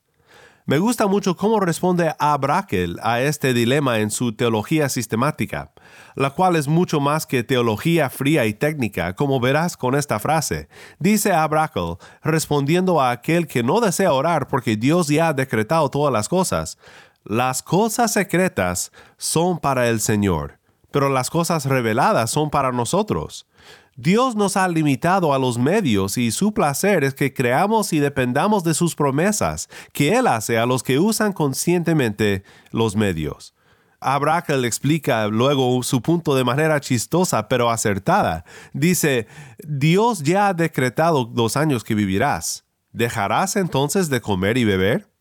Me 0.67 0.79
gusta 0.79 1.09
mucho 1.09 1.37
cómo 1.37 1.59
responde 1.59 2.15
Abrakel 2.21 3.01
a 3.03 3.21
este 3.21 3.55
dilema 3.55 3.99
en 3.99 4.13
su 4.13 4.37
teología 4.37 4.89
sistemática, 4.89 5.73
la 6.15 6.31
cual 6.31 6.55
es 6.55 6.69
mucho 6.69 7.01
más 7.01 7.27
que 7.27 7.43
teología 7.43 8.09
fría 8.09 8.47
y 8.47 8.55
técnica, 8.55 9.17
como 9.17 9.41
verás 9.41 9.77
con 9.77 9.97
esta 9.97 10.21
frase. 10.21 10.69
Dice 11.01 11.33
Abrakel, 11.33 11.97
respondiendo 12.23 13.01
a 13.01 13.11
aquel 13.11 13.49
que 13.49 13.65
no 13.65 13.81
desea 13.81 14.13
orar 14.13 14.47
porque 14.47 14.77
Dios 14.77 15.09
ya 15.09 15.27
ha 15.27 15.33
decretado 15.33 15.91
todas 15.91 16.13
las 16.13 16.29
cosas, 16.29 16.79
las 17.25 17.65
cosas 17.65 18.13
secretas 18.13 18.93
son 19.17 19.59
para 19.59 19.89
el 19.89 20.01
Señor, 20.01 20.61
pero 20.93 21.09
las 21.09 21.31
cosas 21.31 21.65
reveladas 21.67 22.31
son 22.31 22.49
para 22.49 22.71
nosotros. 22.71 23.49
Dios 23.97 24.35
nos 24.35 24.57
ha 24.57 24.67
limitado 24.67 25.33
a 25.33 25.39
los 25.39 25.57
medios 25.57 26.19
y 26.19 26.33
su 26.33 26.53
placer 26.53 27.05
es 27.05 27.15
que 27.15 27.33
creamos 27.33 27.93
y 27.93 28.01
dependamos 28.01 28.65
de 28.65 28.75
sus 28.75 28.95
promesas 28.95 29.69
que 29.93 30.17
Él 30.17 30.27
hace 30.27 30.59
a 30.59 30.67
los 30.67 30.83
que 30.83 30.99
usan 30.99 31.33
conscientemente 31.33 32.43
los 32.73 32.97
medios. 32.97 33.55
Abrakel 34.01 34.65
explica 34.65 35.29
luego 35.29 35.83
su 35.83 36.03
punto 36.03 36.35
de 36.35 36.45
manera 36.45 36.81
chistosa 36.81 37.49
pero 37.49 37.71
acertada. 37.71 38.45
Dice, 38.73 39.29
Dios 39.67 40.23
ya 40.23 40.49
ha 40.49 40.55
decretado 40.55 41.25
dos 41.25 41.57
años 41.57 41.85
que 41.85 41.95
vivirás. 41.95 42.65
¿Dejarás 42.93 43.57
entonces 43.57 44.11
de 44.11 44.21
comer 44.21 44.59
y 44.59 44.65
beber? 44.65 45.14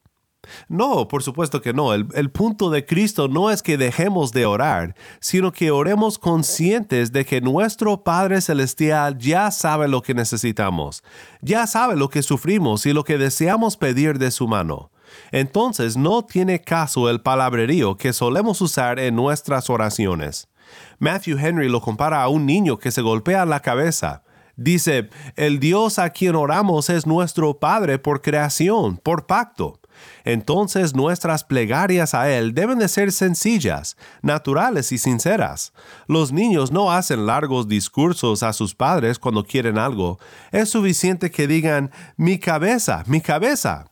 No, 0.68 1.08
por 1.08 1.24
supuesto 1.24 1.62
que 1.62 1.74
no. 1.74 1.94
El, 1.94 2.32
punto 2.32 2.70
de 2.70 2.86
Cristo 2.86 3.28
no 3.28 3.50
es 3.50 3.62
que 3.62 3.78
dejemos 3.78 4.32
de 4.32 4.46
orar, 4.46 4.96
sino 5.20 5.52
que 5.52 5.72
oremos 5.72 6.18
conscientes 6.18 7.12
de 7.12 7.26
que 7.26 7.42
nuestro 7.42 8.04
Padre 8.04 8.42
Celestial 8.42 9.18
ya 9.18 9.52
sabe 9.52 9.88
lo 9.88 10.02
que 10.02 10.14
necesitamos, 10.14 11.04
ya 11.42 11.68
sabe 11.68 11.96
lo 11.96 12.10
que 12.10 12.24
sufrimos 12.24 12.86
y 12.86 12.94
lo 12.94 13.04
que 13.04 13.18
deseamos 13.18 13.78
pedir 13.78 14.18
de 14.20 14.32
su 14.32 14.48
mano. 14.48 14.92
Entonces 15.32 15.96
no 15.96 16.24
tiene 16.24 16.62
caso 16.62 17.10
el 17.10 17.22
palabrerío 17.22 17.98
que 17.98 18.14
solemos 18.14 18.62
usar 18.62 19.00
en 19.00 19.16
nuestras 19.16 19.70
oraciones. 19.70 20.50
Matthew 20.98 21.38
Henry 21.38 21.70
lo 21.70 21.82
compara 21.82 22.24
a 22.24 22.30
un 22.30 22.46
niño 22.46 22.80
que 22.80 22.92
se 22.92 23.02
golpea 23.02 23.46
la 23.46 23.60
cabeza. 23.60 24.24
Dice, 24.56 25.10
el 25.36 25.60
Dios 25.60 26.00
a 26.00 26.10
quien 26.10 26.36
oramos 26.36 26.90
es 26.90 27.06
nuestro 27.06 27.60
Padre 27.60 28.00
por 28.00 28.22
creación, 28.22 28.98
por 28.98 29.26
pacto 29.28 29.80
entonces 30.24 30.96
nuestras 30.96 31.44
plegarias 31.44 32.14
a 32.14 32.30
Él 32.32 32.54
deben 32.54 32.80
de 32.80 32.88
ser 32.88 33.12
sencillas, 33.12 33.98
naturales 34.22 34.92
y 34.92 34.98
sinceras. 34.98 35.74
Los 36.08 36.32
niños 36.32 36.72
no 36.72 36.92
hacen 36.92 37.26
largos 37.26 37.68
discursos 37.68 38.44
a 38.44 38.54
sus 38.54 38.76
padres 38.76 39.20
cuando 39.20 39.44
quieren 39.44 39.78
algo. 39.78 40.20
Es 40.52 40.70
suficiente 40.70 41.32
que 41.32 41.48
digan, 41.48 41.92
mi 42.18 42.40
cabeza, 42.40 43.04
mi 43.08 43.22
cabeza. 43.22 43.86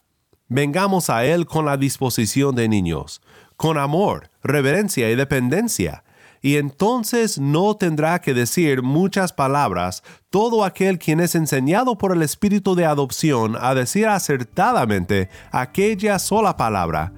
Vengamos 0.48 1.10
a 1.10 1.25
Él 1.25 1.46
con 1.46 1.65
la 1.65 1.77
disposición 1.77 2.55
de 2.55 2.67
niños, 2.67 3.22
con 3.55 3.77
amor, 3.77 4.29
reverencia 4.43 5.10
y 5.10 5.15
dependencia 5.15 6.03
y 6.41 6.57
entonces 6.57 7.39
no 7.39 7.75
tendrá 7.75 8.19
que 8.19 8.33
decir 8.33 8.81
muchas 8.81 9.31
palabras 9.33 10.03
todo 10.29 10.63
aquel 10.63 10.98
quien 10.98 11.19
es 11.19 11.36
enseñado 11.36 11.98
por 11.98 12.15
el 12.15 12.21
Espíritu 12.21 12.75
de 12.75 12.86
adopción 12.86 13.55
a 13.60 13.75
decir 13.75 14.07
acertadamente 14.07 15.29
aquella 15.51 16.19
sola 16.19 16.57
palabra, 16.57 17.13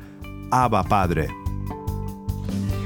Abba 0.52 0.84
Padre. 0.84 1.28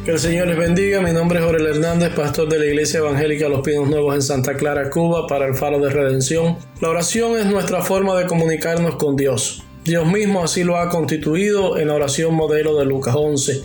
Que 0.08 0.13
el 0.13 0.20
Señor 0.20 0.48
les 0.48 0.58
bendiga. 0.58 1.01
Mi 1.01 1.12
nombre 1.12 1.39
es 1.39 1.46
Jorel 1.46 1.65
Hernández, 1.65 2.13
pastor 2.15 2.48
de 2.48 2.60
la 2.60 2.65
Iglesia 2.65 3.00
Evangélica 3.00 3.50
Los 3.50 3.60
Pinos 3.60 3.89
Nuevos 3.89 4.15
en 4.15 4.22
Santa 4.22 4.56
Clara, 4.56 4.89
Cuba, 4.89 5.27
para 5.27 5.46
el 5.46 5.53
Faro 5.53 5.79
de 5.79 5.89
Redención. 5.89 6.58
La 6.79 6.88
oración 6.88 7.38
es 7.38 7.46
nuestra 7.46 7.82
forma 7.82 8.15
de 8.15 8.25
comunicarnos 8.25 8.96
con 8.96 9.17
Dios. 9.17 9.65
Dios 9.88 10.06
mismo 10.06 10.44
así 10.44 10.65
lo 10.65 10.77
ha 10.77 10.89
constituido 10.89 11.77
en 11.77 11.88
la 11.88 11.94
oración 11.94 12.36
modelo 12.36 12.77
de 12.77 12.84
Lucas 12.84 13.15
11. 13.17 13.63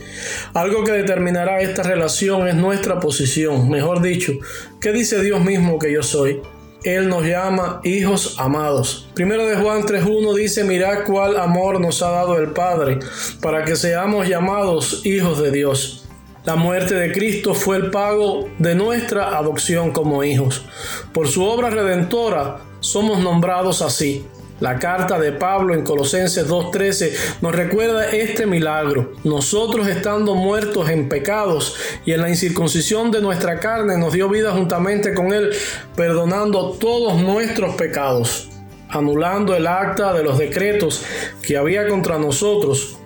Algo 0.55 0.85
que 0.85 0.93
determinará 0.93 1.61
esta 1.63 1.83
relación 1.83 2.47
es 2.47 2.55
nuestra 2.55 3.01
posición, 3.01 3.69
mejor 3.69 4.01
dicho, 4.01 4.35
¿qué 4.81 4.93
dice 4.93 5.21
Dios 5.21 5.43
mismo 5.43 5.81
que 5.81 5.93
yo 5.93 6.05
soy? 6.05 6.41
Él 6.85 7.09
nos 7.09 7.27
llama 7.27 7.81
hijos 7.83 8.37
amados. 8.39 9.09
Primero 9.15 9.47
de 9.47 9.57
Juan 9.57 9.83
3.1 9.83 10.35
dice, 10.37 10.63
mirad 10.63 11.03
cuál 11.09 11.37
amor 11.39 11.81
nos 11.81 12.01
ha 12.05 12.13
dado 12.13 12.39
el 12.39 12.51
Padre, 12.51 13.01
para 13.41 13.65
que 13.65 13.75
seamos 13.75 14.29
llamados 14.29 15.05
hijos 15.05 15.43
de 15.43 15.51
Dios. 15.51 16.09
La 16.45 16.55
muerte 16.55 16.95
de 16.95 17.11
Cristo 17.11 17.53
fue 17.53 17.79
el 17.79 17.91
pago 17.91 18.49
de 18.59 18.77
nuestra 18.77 19.37
adopción 19.37 19.91
como 19.91 20.23
hijos. 20.23 20.65
Por 21.13 21.27
su 21.27 21.43
obra 21.43 21.69
redentora 21.71 22.59
somos 22.79 23.19
nombrados 23.19 23.83
así. 23.83 24.25
La 24.63 24.79
carta 24.79 25.19
de 25.19 25.33
Pablo 25.33 25.75
en 25.75 25.83
Colosenses 25.83 26.49
2.13 26.49 27.41
nos 27.41 27.53
recuerda 27.53 28.09
este 28.11 28.47
milagro. 28.47 29.15
Nosotros 29.25 29.89
estando 29.89 30.37
muertos 30.37 30.89
en 30.89 31.09
pecados 31.09 31.75
y 32.07 32.13
en 32.13 32.21
la 32.21 32.29
incircuncisión 32.29 33.11
de 33.11 33.21
nuestra 33.21 33.59
carne 33.59 33.99
nos 33.99 34.13
dio 34.13 34.29
vida 34.29 34.53
juntamente 34.53 35.15
con 35.15 35.33
Él, 35.33 35.51
perdonando 35.97 36.77
todos 36.79 37.21
nuestros 37.21 37.75
pecados, 37.75 38.51
anulando 38.89 39.57
el 39.57 39.67
acta 39.67 40.13
de 40.13 40.23
los 40.23 40.39
decretos 40.39 41.03
que 41.43 41.57
había 41.57 41.89
contra 41.89 42.17
nosotros 42.19 42.99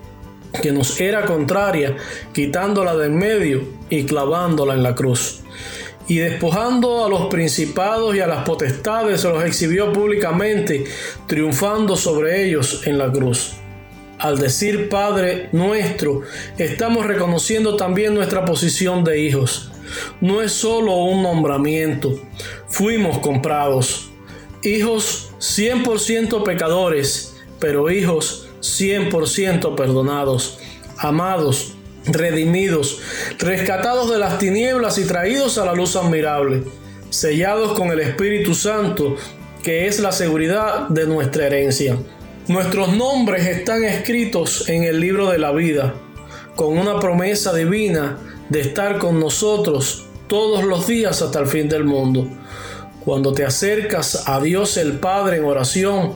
que 0.61 0.73
nos 0.73 1.01
era 1.01 1.25
contraria, 1.25 1.97
quitándola 2.35 2.95
de 2.97 3.07
en 3.07 3.17
medio 3.17 3.63
y 3.89 4.05
clavándola 4.05 4.75
en 4.75 4.83
la 4.83 4.95
cruz 4.95 5.46
y 6.09 6.19
despojando 6.19 7.05
a 7.05 7.09
los 7.09 7.27
principados 7.27 8.15
y 8.15 8.21
a 8.21 8.27
las 8.27 8.45
potestades 8.45 9.21
se 9.21 9.29
los 9.29 9.45
exhibió 9.45 9.93
públicamente, 9.93 10.85
triunfando 11.27 11.97
sobre 11.97 12.45
ellos 12.45 12.87
en 12.87 12.99
la 12.99 13.11
cruz. 13.11 13.55
Al 14.19 14.39
decir 14.39 14.89
Padre 14.89 15.49
nuestro, 15.53 16.23
estamos 16.59 17.07
reconociendo 17.07 17.77
también 17.77 18.15
nuestra 18.15 18.45
posición 18.45 19.05
de 19.05 19.21
hijos. 19.21 19.73
No 20.21 20.43
es 20.43 20.53
solo 20.53 20.95
un 20.97 21.23
nombramiento, 21.23 22.19
fuimos 22.69 23.19
comprados. 23.19 24.11
Hijos 24.63 25.31
100% 25.39 26.43
pecadores, 26.45 27.37
pero 27.61 27.91
hijos 27.91 28.49
100% 28.61 29.75
perdonados, 29.75 30.59
amados 30.97 31.76
redimidos, 32.07 33.01
rescatados 33.39 34.11
de 34.11 34.19
las 34.19 34.39
tinieblas 34.39 34.99
y 34.99 35.05
traídos 35.05 35.59
a 35.59 35.65
la 35.65 35.75
luz 35.75 35.97
admirable, 35.97 36.63
sellados 37.11 37.73
con 37.73 37.91
el 37.91 38.01
Espíritu 38.01 38.55
Santo, 38.55 39.17
que 39.63 39.87
es 39.87 40.01
la 40.01 40.13
seguridad 40.13 40.89
de 40.89 41.07
nuestra 41.07 41.47
herencia. 41.47 41.99
Nuestros 42.49 42.97
nombres 42.97 43.47
están 43.47 43.85
escritos 43.85 44.69
en 44.69 44.85
el 44.85 45.01
libro 45.01 45.31
de 45.31 45.39
la 45.39 45.51
vida, 45.51 45.95
con 46.55 46.79
una 46.79 47.01
promesa 47.01 47.53
divina 47.53 48.19
de 48.49 48.61
estar 48.61 48.99
con 48.99 49.19
nosotros 49.19 50.07
todos 50.29 50.65
los 50.65 50.87
días 50.87 51.23
hasta 51.23 51.41
el 51.41 51.47
fin 51.47 51.69
del 51.69 51.85
mundo. 51.85 52.29
Cuando 53.05 53.33
te 53.33 53.45
acercas 53.45 54.25
a 54.27 54.41
Dios 54.41 54.77
el 54.77 54.99
Padre 54.99 55.37
en 55.37 55.45
oración, 55.45 56.15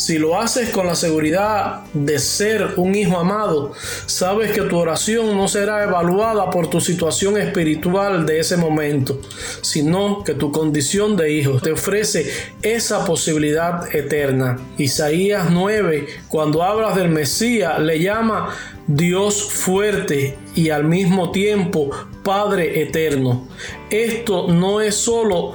si 0.00 0.16
lo 0.16 0.40
haces 0.40 0.70
con 0.70 0.86
la 0.86 0.94
seguridad 0.94 1.82
de 1.92 2.18
ser 2.18 2.72
un 2.78 2.94
hijo 2.94 3.18
amado, 3.18 3.74
sabes 4.06 4.50
que 4.50 4.62
tu 4.62 4.78
oración 4.78 5.36
no 5.36 5.46
será 5.46 5.84
evaluada 5.84 6.48
por 6.48 6.70
tu 6.70 6.80
situación 6.80 7.36
espiritual 7.36 8.24
de 8.24 8.40
ese 8.40 8.56
momento, 8.56 9.20
sino 9.60 10.24
que 10.24 10.32
tu 10.32 10.52
condición 10.52 11.18
de 11.18 11.34
hijo 11.34 11.60
te 11.60 11.72
ofrece 11.72 12.32
esa 12.62 13.04
posibilidad 13.04 13.94
eterna. 13.94 14.58
Isaías 14.78 15.50
9, 15.50 16.06
cuando 16.28 16.62
hablas 16.62 16.96
del 16.96 17.10
Mesías, 17.10 17.78
le 17.78 18.00
llama 18.00 18.56
Dios 18.86 19.52
fuerte 19.52 20.38
y 20.54 20.70
al 20.70 20.84
mismo 20.84 21.30
tiempo 21.30 21.90
Padre 22.24 22.80
eterno. 22.80 23.46
Esto 23.90 24.48
no 24.48 24.80
es 24.80 24.94
solo 24.94 25.52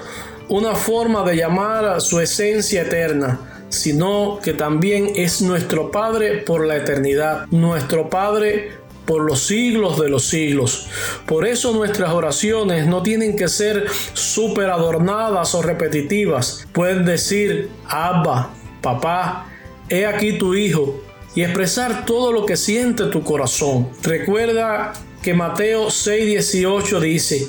una 0.49 0.75
forma 0.75 1.23
de 1.23 1.35
llamar 1.35 1.85
a 1.85 1.99
su 1.99 2.19
esencia 2.19 2.83
eterna, 2.83 3.54
sino 3.69 4.39
que 4.43 4.53
también 4.53 5.11
es 5.15 5.41
nuestro 5.41 5.91
Padre 5.91 6.37
por 6.37 6.65
la 6.65 6.77
eternidad, 6.77 7.47
nuestro 7.51 8.09
Padre 8.09 8.71
por 9.05 9.21
los 9.23 9.41
siglos 9.45 9.99
de 9.99 10.09
los 10.09 10.25
siglos. 10.25 10.87
Por 11.25 11.45
eso 11.45 11.73
nuestras 11.73 12.11
oraciones 12.11 12.87
no 12.87 13.03
tienen 13.03 13.35
que 13.35 13.47
ser 13.47 13.85
súper 14.13 14.69
adornadas 14.69 15.53
o 15.53 15.61
repetitivas. 15.61 16.67
Pueden 16.71 17.05
decir, 17.05 17.69
Abba, 17.87 18.49
papá, 18.81 19.47
he 19.89 20.05
aquí 20.05 20.37
tu 20.37 20.55
hijo, 20.55 21.01
y 21.35 21.43
expresar 21.43 22.05
todo 22.05 22.31
lo 22.31 22.45
que 22.45 22.55
siente 22.55 23.05
tu 23.07 23.21
corazón. 23.23 23.89
Recuerda 24.01 24.93
que 25.25 25.33
Mateo 25.33 25.87
6:18 25.87 26.99
dice 26.99 27.47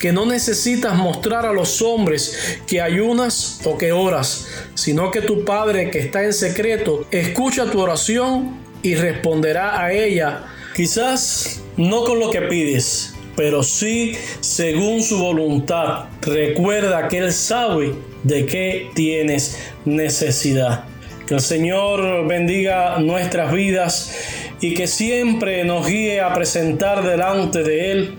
que 0.00 0.12
no 0.12 0.24
necesitas 0.24 0.96
mostrar 0.96 1.44
a 1.44 1.52
los 1.52 1.82
hombres 1.82 2.58
que 2.66 2.80
ayunas 2.80 3.60
o 3.66 3.76
que 3.76 3.92
oras, 3.92 4.46
sino 4.72 5.10
que 5.10 5.20
tu 5.20 5.44
Padre 5.44 5.90
que 5.90 5.98
está 5.98 6.24
en 6.24 6.32
secreto 6.32 7.06
escucha 7.10 7.70
tu 7.70 7.80
oración 7.80 8.56
y 8.82 8.94
responderá 8.94 9.78
a 9.78 9.92
ella, 9.92 10.46
quizás 10.74 11.60
no 11.76 12.04
con 12.06 12.18
lo 12.18 12.30
que 12.30 12.40
pides, 12.40 13.12
pero 13.36 13.62
sí 13.62 14.16
según 14.40 15.02
su 15.02 15.18
voluntad. 15.18 16.06
Recuerda 16.22 17.08
que 17.08 17.18
Él 17.18 17.32
sabe 17.34 17.94
de 18.22 18.46
qué 18.46 18.88
tienes 18.94 19.58
necesidad. 19.84 20.86
Que 21.26 21.34
el 21.34 21.40
Señor 21.42 22.26
bendiga 22.26 22.98
nuestras 23.00 23.52
vidas 23.52 24.14
y 24.60 24.74
que 24.74 24.86
siempre 24.86 25.64
nos 25.64 25.86
guíe 25.86 26.20
a 26.20 26.32
presentar 26.32 27.02
delante 27.04 27.62
de 27.62 27.92
Él 27.92 28.18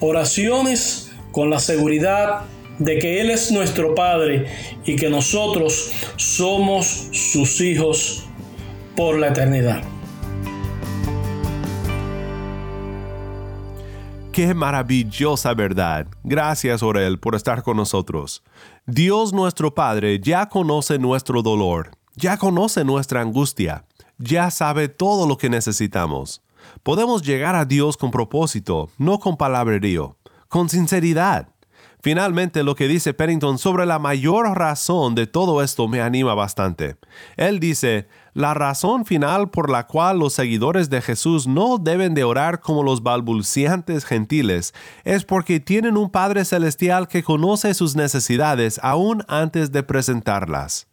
oraciones 0.00 1.12
con 1.32 1.50
la 1.50 1.58
seguridad 1.58 2.42
de 2.78 2.98
que 2.98 3.20
Él 3.20 3.30
es 3.30 3.50
nuestro 3.52 3.94
Padre 3.94 4.46
y 4.84 4.96
que 4.96 5.08
nosotros 5.08 5.92
somos 6.16 7.08
sus 7.12 7.60
hijos 7.60 8.26
por 8.94 9.18
la 9.18 9.28
eternidad. 9.28 9.82
Qué 14.32 14.52
maravillosa 14.52 15.54
verdad. 15.54 16.06
Gracias, 16.22 16.82
Orel, 16.82 17.18
por 17.18 17.34
estar 17.34 17.62
con 17.62 17.78
nosotros. 17.78 18.42
Dios 18.84 19.32
nuestro 19.32 19.74
Padre 19.74 20.20
ya 20.20 20.50
conoce 20.50 20.98
nuestro 20.98 21.40
dolor, 21.40 21.92
ya 22.16 22.36
conoce 22.36 22.84
nuestra 22.84 23.22
angustia 23.22 23.85
ya 24.18 24.50
sabe 24.50 24.88
todo 24.88 25.26
lo 25.26 25.38
que 25.38 25.50
necesitamos. 25.50 26.42
Podemos 26.82 27.22
llegar 27.22 27.54
a 27.54 27.64
Dios 27.64 27.96
con 27.96 28.10
propósito, 28.10 28.90
no 28.98 29.18
con 29.18 29.36
palabrerío, 29.36 30.16
con 30.48 30.68
sinceridad. 30.68 31.48
Finalmente, 32.02 32.62
lo 32.62 32.76
que 32.76 32.86
dice 32.86 33.14
Pennington 33.14 33.58
sobre 33.58 33.84
la 33.84 33.98
mayor 33.98 34.56
razón 34.56 35.16
de 35.16 35.26
todo 35.26 35.60
esto 35.60 35.88
me 35.88 36.00
anima 36.00 36.34
bastante. 36.34 36.96
Él 37.36 37.58
dice, 37.58 38.06
la 38.32 38.54
razón 38.54 39.06
final 39.06 39.50
por 39.50 39.70
la 39.70 39.88
cual 39.88 40.20
los 40.20 40.34
seguidores 40.34 40.88
de 40.88 41.02
Jesús 41.02 41.48
no 41.48 41.78
deben 41.78 42.14
de 42.14 42.22
orar 42.22 42.60
como 42.60 42.84
los 42.84 43.02
balbuciantes 43.02 44.04
gentiles 44.04 44.72
es 45.02 45.24
porque 45.24 45.58
tienen 45.58 45.96
un 45.96 46.10
Padre 46.10 46.44
Celestial 46.44 47.08
que 47.08 47.24
conoce 47.24 47.74
sus 47.74 47.96
necesidades 47.96 48.78
aún 48.84 49.24
antes 49.26 49.72
de 49.72 49.82
presentarlas. 49.82 50.86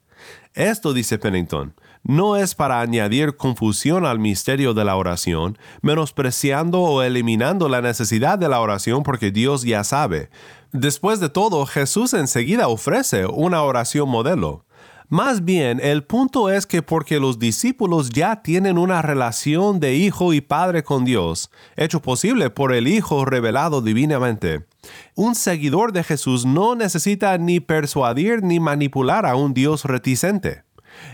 Esto, 0.55 0.93
dice 0.93 1.19
Pennington, 1.19 1.75
no 2.03 2.35
es 2.35 2.53
para 2.53 2.81
añadir 2.81 3.37
confusión 3.37 4.05
al 4.05 4.19
misterio 4.19 4.73
de 4.73 4.85
la 4.85 4.95
oración, 4.95 5.57
menospreciando 5.81 6.81
o 6.81 7.01
eliminando 7.01 7.69
la 7.69 7.81
necesidad 7.81 8.37
de 8.37 8.49
la 8.49 8.59
oración 8.59 9.03
porque 9.03 9.31
Dios 9.31 9.63
ya 9.63 9.83
sabe. 9.83 10.29
Después 10.71 11.19
de 11.19 11.29
todo, 11.29 11.65
Jesús 11.65 12.13
enseguida 12.13 12.67
ofrece 12.67 13.25
una 13.25 13.61
oración 13.63 14.09
modelo. 14.09 14.65
Más 15.09 15.45
bien, 15.45 15.79
el 15.79 16.03
punto 16.03 16.49
es 16.49 16.65
que 16.65 16.81
porque 16.81 17.19
los 17.19 17.37
discípulos 17.37 18.09
ya 18.09 18.41
tienen 18.41 18.79
una 18.79 19.01
relación 19.03 19.79
de 19.79 19.95
hijo 19.95 20.33
y 20.33 20.41
padre 20.41 20.83
con 20.83 21.05
Dios, 21.05 21.51
hecho 21.75 22.01
posible 22.01 22.49
por 22.49 22.73
el 22.73 22.87
Hijo 22.87 23.23
revelado 23.23 23.83
divinamente, 23.83 24.65
un 25.13 25.35
seguidor 25.35 25.91
de 25.91 26.03
Jesús 26.03 26.45
no 26.45 26.73
necesita 26.73 27.37
ni 27.37 27.59
persuadir 27.59 28.41
ni 28.41 28.59
manipular 28.59 29.27
a 29.27 29.35
un 29.35 29.53
Dios 29.53 29.85
reticente. 29.85 30.63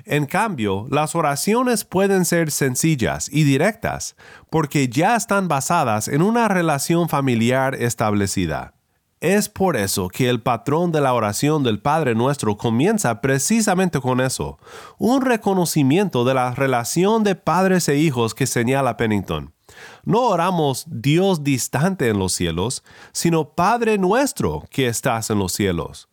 En 0.06 0.26
cambio, 0.26 0.88
las 0.90 1.16
oraciones 1.16 1.84
pueden 1.84 2.26
ser 2.26 2.52
sencillas 2.52 3.30
y 3.32 3.44
directas 3.44 4.16
porque 4.50 4.90
ya 4.90 5.16
están 5.16 5.48
basadas 5.48 6.08
en 6.08 6.22
una 6.22 6.48
relación 6.48 7.10
familiar 7.10 7.76
establecida. 7.76 8.74
Es 9.22 9.50
por 9.50 9.76
eso 9.76 10.08
que 10.08 10.30
el 10.30 10.42
patrón 10.42 10.94
de 10.94 11.02
la 11.02 11.14
oración 11.14 11.62
del 11.62 11.82
Padre 11.82 12.16
nuestro 12.16 12.56
comienza 12.56 13.20
precisamente 13.20 14.00
con 14.00 14.22
eso, 14.22 14.60
un 14.98 15.22
reconocimiento 15.22 16.24
de 16.24 16.34
la 16.34 16.52
relación 16.52 17.26
de 17.26 17.36
padres 17.36 17.90
e 17.90 17.98
hijos 17.98 18.34
que 18.34 18.48
señala 18.48 18.96
Pennington. 18.96 19.54
No 20.04 20.22
oramos 20.22 20.86
Dios 20.88 21.44
distante 21.44 22.08
en 22.08 22.18
los 22.18 22.32
cielos, 22.34 22.84
sino 23.12 23.50
Padre 23.50 23.98
nuestro 23.98 24.64
que 24.70 24.88
estás 24.88 25.30
en 25.30 25.40
los 25.40 25.52
cielos. 25.52 26.09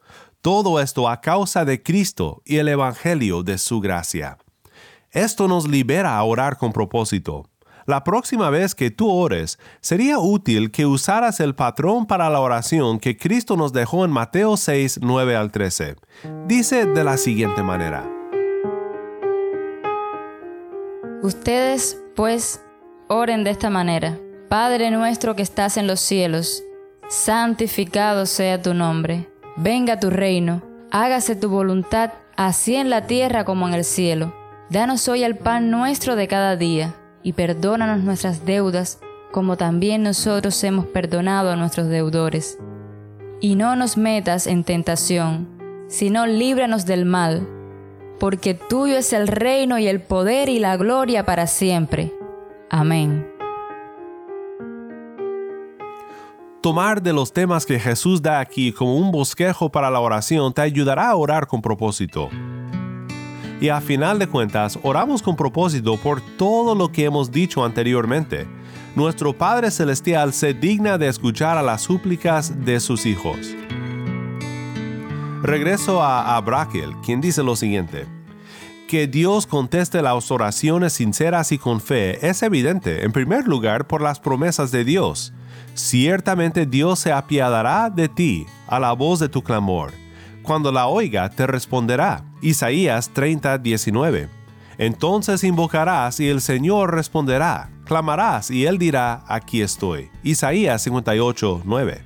Todo 0.47 0.79
esto 0.79 1.09
a 1.09 1.21
causa 1.21 1.65
de 1.65 1.83
Cristo 1.83 2.41
y 2.45 2.59
el 2.59 2.69
Evangelio 2.69 3.43
de 3.43 3.59
su 3.59 3.81
gracia. 3.81 4.39
Esto 5.11 5.49
nos 5.49 5.67
libera 5.67 6.17
a 6.17 6.23
orar 6.23 6.57
con 6.57 6.73
propósito. 6.73 7.51
La 7.85 8.05
próxima 8.05 8.49
vez 8.49 8.77
que 8.77 8.93
tú 8.93 9.11
ores, 9.11 9.59
sería 9.81 10.21
útil 10.21 10.71
que 10.71 10.87
usaras 10.87 11.41
el 11.41 11.57
patrón 11.57 12.07
para 12.07 12.31
la 12.31 12.39
oración 12.39 13.01
que 13.01 13.17
Cristo 13.17 13.57
nos 13.57 13.73
dejó 13.73 14.05
en 14.05 14.13
Mateo 14.13 14.57
6, 14.57 15.01
9 15.03 15.35
al 15.35 15.51
13. 15.51 15.97
Dice 16.47 16.87
de 16.87 17.03
la 17.03 17.17
siguiente 17.17 17.65
manera. 17.65 18.09
Ustedes, 21.25 22.01
pues, 22.15 22.63
oren 23.09 23.43
de 23.43 23.51
esta 23.51 23.69
manera. 23.69 24.17
Padre 24.49 24.93
nuestro 24.93 25.35
que 25.35 25.43
estás 25.43 25.77
en 25.77 25.89
los 25.89 25.99
cielos, 25.99 26.63
santificado 27.09 28.27
sea 28.27 28.63
tu 28.63 28.75
nombre. 28.75 29.29
Venga 29.59 29.99
tu 29.99 30.11
reino, 30.11 30.63
hágase 30.91 31.35
tu 31.35 31.49
voluntad, 31.49 32.13
así 32.37 32.77
en 32.77 32.91
la 32.91 33.07
tierra 33.07 33.45
como 33.45 33.67
en 33.67 33.73
el 33.73 33.85
cielo. 33.85 34.35
Danos 34.69 35.09
hoy 35.09 35.25
el 35.25 35.37
pan 35.37 35.71
nuestro 35.71 36.15
de 36.15 36.29
cada 36.29 36.57
día 36.57 36.95
y 37.23 37.33
perdónanos 37.33 38.05
nuestras 38.05 38.45
deudas, 38.45 39.01
como 39.33 39.57
también 39.57 40.03
nosotros 40.03 40.63
hemos 40.63 40.85
perdonado 40.87 41.51
a 41.51 41.57
nuestros 41.57 41.89
deudores. 41.89 42.59
Y 43.41 43.55
no 43.55 43.77
nos 43.77 43.97
metas 43.97 44.47
en 44.47 44.63
tentación, 44.63 45.49
sino 45.89 46.27
líbranos 46.27 46.85
del 46.85 47.07
mal, 47.07 47.49
porque 48.21 48.53
tuyo 48.53 48.97
es 48.99 49.15
el 49.15 49.27
reino 49.27 49.79
y 49.79 49.87
el 49.87 50.03
poder 50.03 50.51
y 50.51 50.59
la 50.59 50.77
gloria 50.77 51.25
para 51.25 51.47
siempre. 51.47 52.13
Amén. 52.69 53.36
Tomar 56.67 57.01
de 57.01 57.13
los 57.13 57.33
temas 57.33 57.65
que 57.65 57.79
Jesús 57.79 58.21
da 58.21 58.41
aquí 58.41 58.73
como 58.73 58.97
un 58.97 59.13
bosquejo 59.13 59.71
para 59.71 59.89
la 59.89 60.01
oración 60.01 60.53
te 60.53 60.63
ayudará 60.63 61.09
a 61.09 61.15
orar 61.15 61.47
con 61.47 61.63
propósito. 61.63 62.29
Y 63.61 63.69
a 63.69 63.81
final 63.81 64.19
de 64.19 64.27
cuentas, 64.27 64.77
oramos 64.83 65.23
con 65.23 65.37
propósito 65.37 65.97
por 65.97 66.21
todo 66.37 66.75
lo 66.75 66.91
que 66.91 67.05
hemos 67.05 67.31
dicho 67.31 67.65
anteriormente. 67.65 68.49
Nuestro 68.97 69.33
Padre 69.33 69.71
Celestial 69.71 70.33
se 70.33 70.55
digna 70.55 70.99
de 70.99 71.07
escuchar 71.07 71.57
a 71.57 71.63
las 71.63 71.83
súplicas 71.83 72.65
de 72.65 72.81
sus 72.81 73.07
hijos. 73.07 73.39
Regreso 75.45 76.03
a 76.03 76.35
Abrakel, 76.35 76.97
quien 77.05 77.21
dice 77.21 77.45
lo 77.45 77.55
siguiente. 77.55 78.09
Que 78.89 79.07
Dios 79.07 79.47
conteste 79.47 80.03
las 80.03 80.33
oraciones 80.33 80.95
sinceras 80.95 81.53
y 81.53 81.59
con 81.59 81.81
fe 81.81 82.27
es 82.29 82.43
evidente, 82.43 83.05
en 83.05 83.13
primer 83.13 83.47
lugar, 83.47 83.87
por 83.87 84.03
las 84.03 84.19
promesas 84.19 84.73
de 84.73 84.83
Dios. 84.83 85.33
Ciertamente 85.75 86.67
Dios 86.67 86.99
se 86.99 87.13
apiadará 87.13 87.91
de 87.91 88.09
ti 88.09 88.47
a 88.67 88.81
la 88.81 88.93
voz 88.93 89.21
de 89.21 89.29
tu 89.29 89.43
clamor 89.43 89.93
cuando 90.47 90.71
la 90.71 90.87
oiga, 90.87 91.29
te 91.29 91.47
responderá. 91.47 92.25
Isaías 92.41 93.11
30, 93.13 93.59
19. 93.59 94.29
Entonces 94.79 95.43
invocarás 95.43 96.21
y 96.21 96.29
el 96.29 96.41
Señor 96.41 96.95
responderá. 96.95 97.69
Clamarás 97.85 98.51
y 98.51 98.65
Él 98.65 98.79
dirá, 98.79 99.25
aquí 99.27 99.61
estoy. 99.61 100.09
Isaías 100.23 100.83
58, 100.83 101.63
9. 101.65 102.05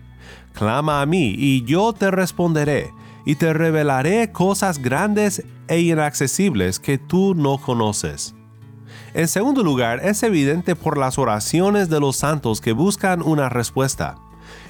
Clama 0.54 1.02
a 1.02 1.06
mí 1.06 1.34
y 1.36 1.64
yo 1.64 1.92
te 1.92 2.10
responderé 2.10 2.90
y 3.26 3.34
te 3.34 3.52
revelaré 3.52 4.32
cosas 4.32 4.78
grandes 4.78 5.44
e 5.68 5.80
inaccesibles 5.80 6.80
que 6.80 6.96
tú 6.96 7.34
no 7.34 7.58
conoces. 7.58 8.34
En 9.12 9.26
segundo 9.26 9.62
lugar, 9.64 10.00
es 10.04 10.22
evidente 10.22 10.76
por 10.76 10.96
las 10.96 11.18
oraciones 11.18 11.88
de 11.88 11.98
los 11.98 12.16
santos 12.16 12.60
que 12.60 12.72
buscan 12.72 13.22
una 13.22 13.48
respuesta. 13.48 14.16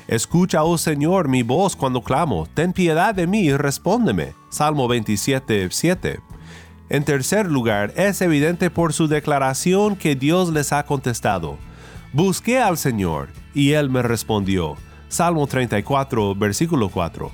Escucha, 0.08 0.64
oh 0.64 0.78
Señor, 0.78 1.28
mi 1.28 1.42
voz 1.42 1.76
cuando 1.76 2.02
clamo, 2.02 2.48
ten 2.54 2.72
piedad 2.72 3.14
de 3.14 3.26
mí 3.26 3.40
y 3.42 3.56
respóndeme. 3.56 4.32
Salmo 4.48 4.88
27, 4.88 5.68
7. 5.70 6.20
En 6.88 7.04
tercer 7.04 7.46
lugar, 7.50 7.92
es 7.96 8.20
evidente 8.20 8.70
por 8.70 8.92
su 8.92 9.08
declaración 9.08 9.94
que 9.94 10.16
Dios 10.16 10.50
les 10.50 10.72
ha 10.72 10.84
contestado. 10.84 11.58
Busqué 12.12 12.58
al 12.58 12.78
Señor, 12.78 13.28
y 13.54 13.72
Él 13.72 13.90
me 13.90 14.02
respondió. 14.02 14.76
Salmo 15.08 15.46
34, 15.46 16.34
versículo 16.34 16.88
4. 16.88 17.30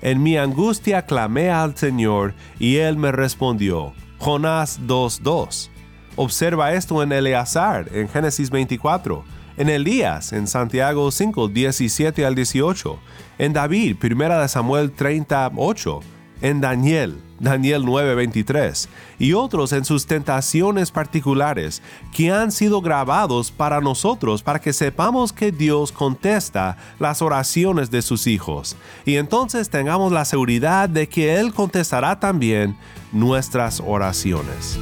En 0.00 0.22
mi 0.22 0.36
angustia 0.36 1.02
clamé 1.02 1.50
al 1.50 1.76
Señor, 1.76 2.34
y 2.58 2.76
Él 2.76 2.96
me 2.96 3.12
respondió. 3.12 3.92
Jonás 4.18 4.80
2.2. 4.80 5.75
Observa 6.16 6.72
esto 6.72 7.02
en 7.02 7.12
Eleazar, 7.12 7.88
en 7.92 8.08
Génesis 8.08 8.50
24 8.50 9.24
en 9.56 9.68
Elías, 9.68 10.32
en 10.32 10.46
Santiago 10.46 11.10
5, 11.10 11.48
17 11.48 12.26
al 12.26 12.34
18, 12.34 12.98
en 13.38 13.52
David, 13.52 13.96
1 14.02 14.48
Samuel 14.48 14.92
38, 14.92 16.00
en 16.42 16.60
Daniel, 16.60 17.16
Daniel 17.40 17.82
9, 17.84 18.14
23, 18.14 18.88
y 19.18 19.32
otros 19.32 19.72
en 19.72 19.84
sus 19.84 20.06
tentaciones 20.06 20.90
particulares 20.90 21.82
que 22.14 22.30
han 22.30 22.52
sido 22.52 22.82
grabados 22.82 23.50
para 23.50 23.80
nosotros 23.80 24.42
para 24.42 24.60
que 24.60 24.72
sepamos 24.72 25.32
que 25.32 25.52
Dios 25.52 25.92
contesta 25.92 26.76
las 26.98 27.22
oraciones 27.22 27.90
de 27.90 28.02
sus 28.02 28.26
hijos, 28.26 28.76
y 29.06 29.16
entonces 29.16 29.70
tengamos 29.70 30.12
la 30.12 30.26
seguridad 30.26 30.88
de 30.88 31.08
que 31.08 31.36
Él 31.36 31.54
contestará 31.54 32.20
también 32.20 32.76
nuestras 33.12 33.80
oraciones. 33.84 34.78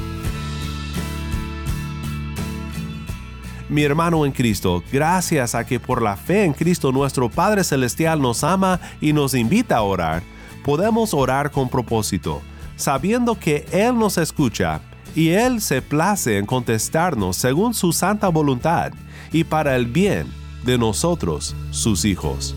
Mi 3.75 3.83
hermano 3.83 4.25
en 4.25 4.31
Cristo, 4.31 4.81
gracias 4.89 5.53
a 5.53 5.65
que 5.65 5.81
por 5.81 6.01
la 6.01 6.15
fe 6.15 6.45
en 6.45 6.53
Cristo 6.53 6.93
nuestro 6.93 7.29
Padre 7.29 7.61
Celestial 7.61 8.21
nos 8.21 8.41
ama 8.45 8.79
y 9.01 9.11
nos 9.11 9.33
invita 9.33 9.75
a 9.75 9.81
orar, 9.81 10.23
podemos 10.63 11.13
orar 11.13 11.51
con 11.51 11.67
propósito, 11.67 12.41
sabiendo 12.77 13.37
que 13.37 13.65
Él 13.73 13.99
nos 13.99 14.17
escucha 14.17 14.79
y 15.13 15.31
Él 15.31 15.59
se 15.59 15.81
place 15.81 16.37
en 16.37 16.45
contestarnos 16.45 17.35
según 17.35 17.73
su 17.73 17.91
santa 17.91 18.29
voluntad 18.29 18.93
y 19.33 19.43
para 19.43 19.75
el 19.75 19.87
bien 19.87 20.25
de 20.63 20.77
nosotros, 20.77 21.53
sus 21.71 22.05
hijos. 22.05 22.55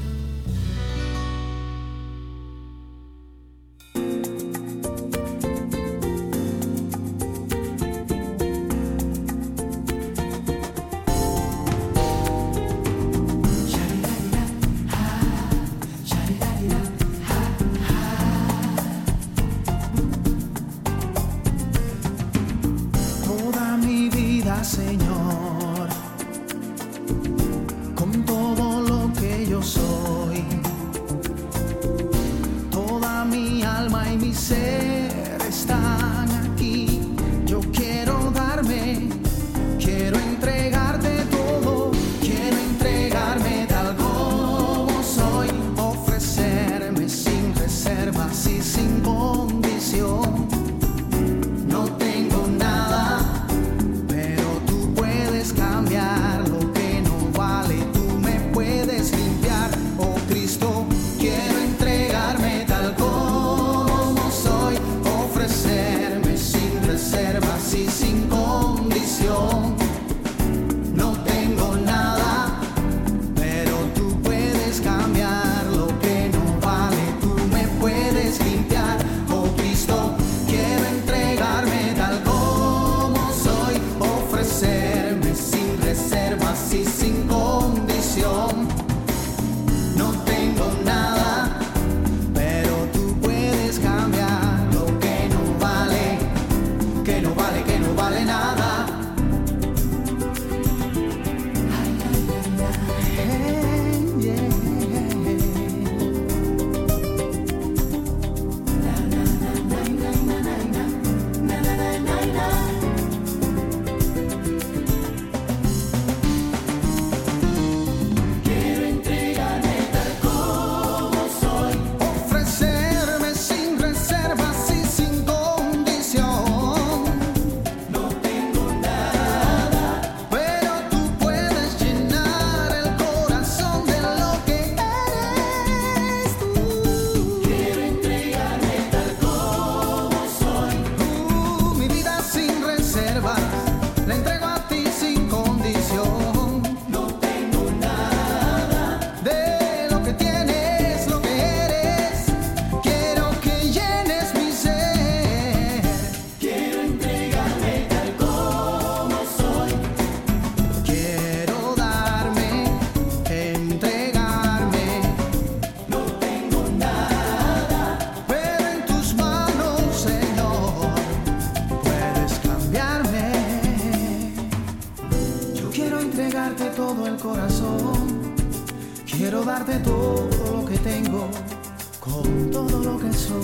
Con 182.01 182.51
todo 182.51 182.83
lo 182.83 182.99
que 182.99 183.13
soy. 183.13 183.39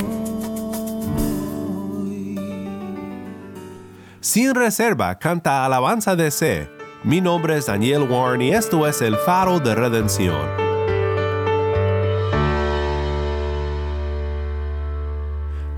Sin 4.21 4.55
reserva 4.55 5.19
canta 5.19 5.65
alabanza 5.65 6.17
de 6.17 6.31
C. 6.31 6.69
Mi 7.03 7.21
nombre 7.21 7.57
es 7.59 7.67
Daniel 7.67 8.09
Warren 8.11 8.43
y 8.43 8.51
esto 8.51 8.87
es 8.87 9.03
el 9.03 9.17
faro 9.17 9.61
de 9.61 9.75
redención. 9.75 10.65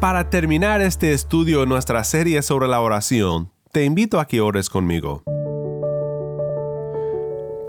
Para 0.01 0.31
terminar 0.31 0.83
este 0.83 1.13
estudio 1.13 1.63
en 1.65 1.69
nuestra 1.69 2.05
serie 2.05 2.43
sobre 2.43 2.69
la 2.69 2.81
oración, 2.81 3.51
te 3.73 3.85
invito 3.85 4.21
a 4.21 4.27
que 4.27 4.41
ores 4.41 4.71
conmigo. 4.71 5.25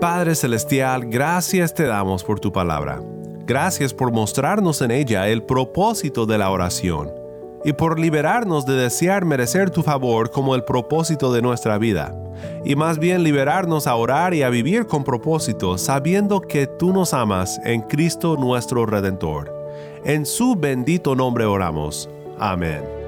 Padre 0.00 0.36
Celestial, 0.36 1.06
gracias 1.06 1.74
te 1.74 1.84
damos 1.84 2.22
por 2.22 2.38
tu 2.38 2.52
palabra. 2.52 3.00
Gracias 3.48 3.94
por 3.94 4.12
mostrarnos 4.12 4.82
en 4.82 4.90
ella 4.90 5.26
el 5.26 5.42
propósito 5.42 6.26
de 6.26 6.36
la 6.36 6.50
oración 6.50 7.10
y 7.64 7.72
por 7.72 7.98
liberarnos 7.98 8.66
de 8.66 8.74
desear 8.74 9.24
merecer 9.24 9.70
tu 9.70 9.82
favor 9.82 10.30
como 10.30 10.54
el 10.54 10.64
propósito 10.64 11.32
de 11.32 11.40
nuestra 11.40 11.78
vida, 11.78 12.14
y 12.62 12.76
más 12.76 12.98
bien 12.98 13.22
liberarnos 13.22 13.86
a 13.86 13.96
orar 13.96 14.34
y 14.34 14.42
a 14.42 14.50
vivir 14.50 14.86
con 14.86 15.02
propósito, 15.02 15.78
sabiendo 15.78 16.42
que 16.42 16.66
tú 16.66 16.92
nos 16.92 17.14
amas 17.14 17.58
en 17.64 17.80
Cristo 17.80 18.36
nuestro 18.36 18.84
Redentor. 18.84 19.50
En 20.04 20.26
su 20.26 20.54
bendito 20.54 21.16
nombre 21.16 21.46
oramos. 21.46 22.10
Amén. 22.38 23.07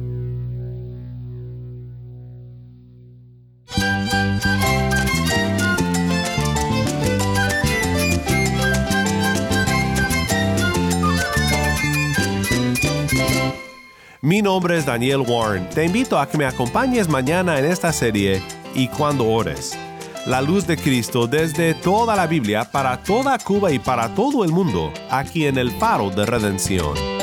Mi 14.31 14.41
nombre 14.41 14.77
es 14.77 14.85
Daniel 14.85 15.25
Warren. 15.27 15.67
Te 15.71 15.83
invito 15.83 16.17
a 16.17 16.25
que 16.25 16.37
me 16.37 16.45
acompañes 16.45 17.09
mañana 17.09 17.59
en 17.59 17.65
esta 17.65 17.91
serie 17.91 18.41
y 18.73 18.87
cuando 18.87 19.27
ores. 19.27 19.77
La 20.25 20.41
luz 20.41 20.65
de 20.65 20.77
Cristo 20.77 21.27
desde 21.27 21.73
toda 21.73 22.15
la 22.15 22.27
Biblia 22.27 22.63
para 22.63 22.95
toda 23.03 23.37
Cuba 23.39 23.73
y 23.73 23.79
para 23.79 24.07
todo 24.15 24.45
el 24.45 24.53
mundo, 24.53 24.93
aquí 25.09 25.47
en 25.47 25.57
el 25.57 25.69
Faro 25.69 26.11
de 26.11 26.25
Redención. 26.25 27.20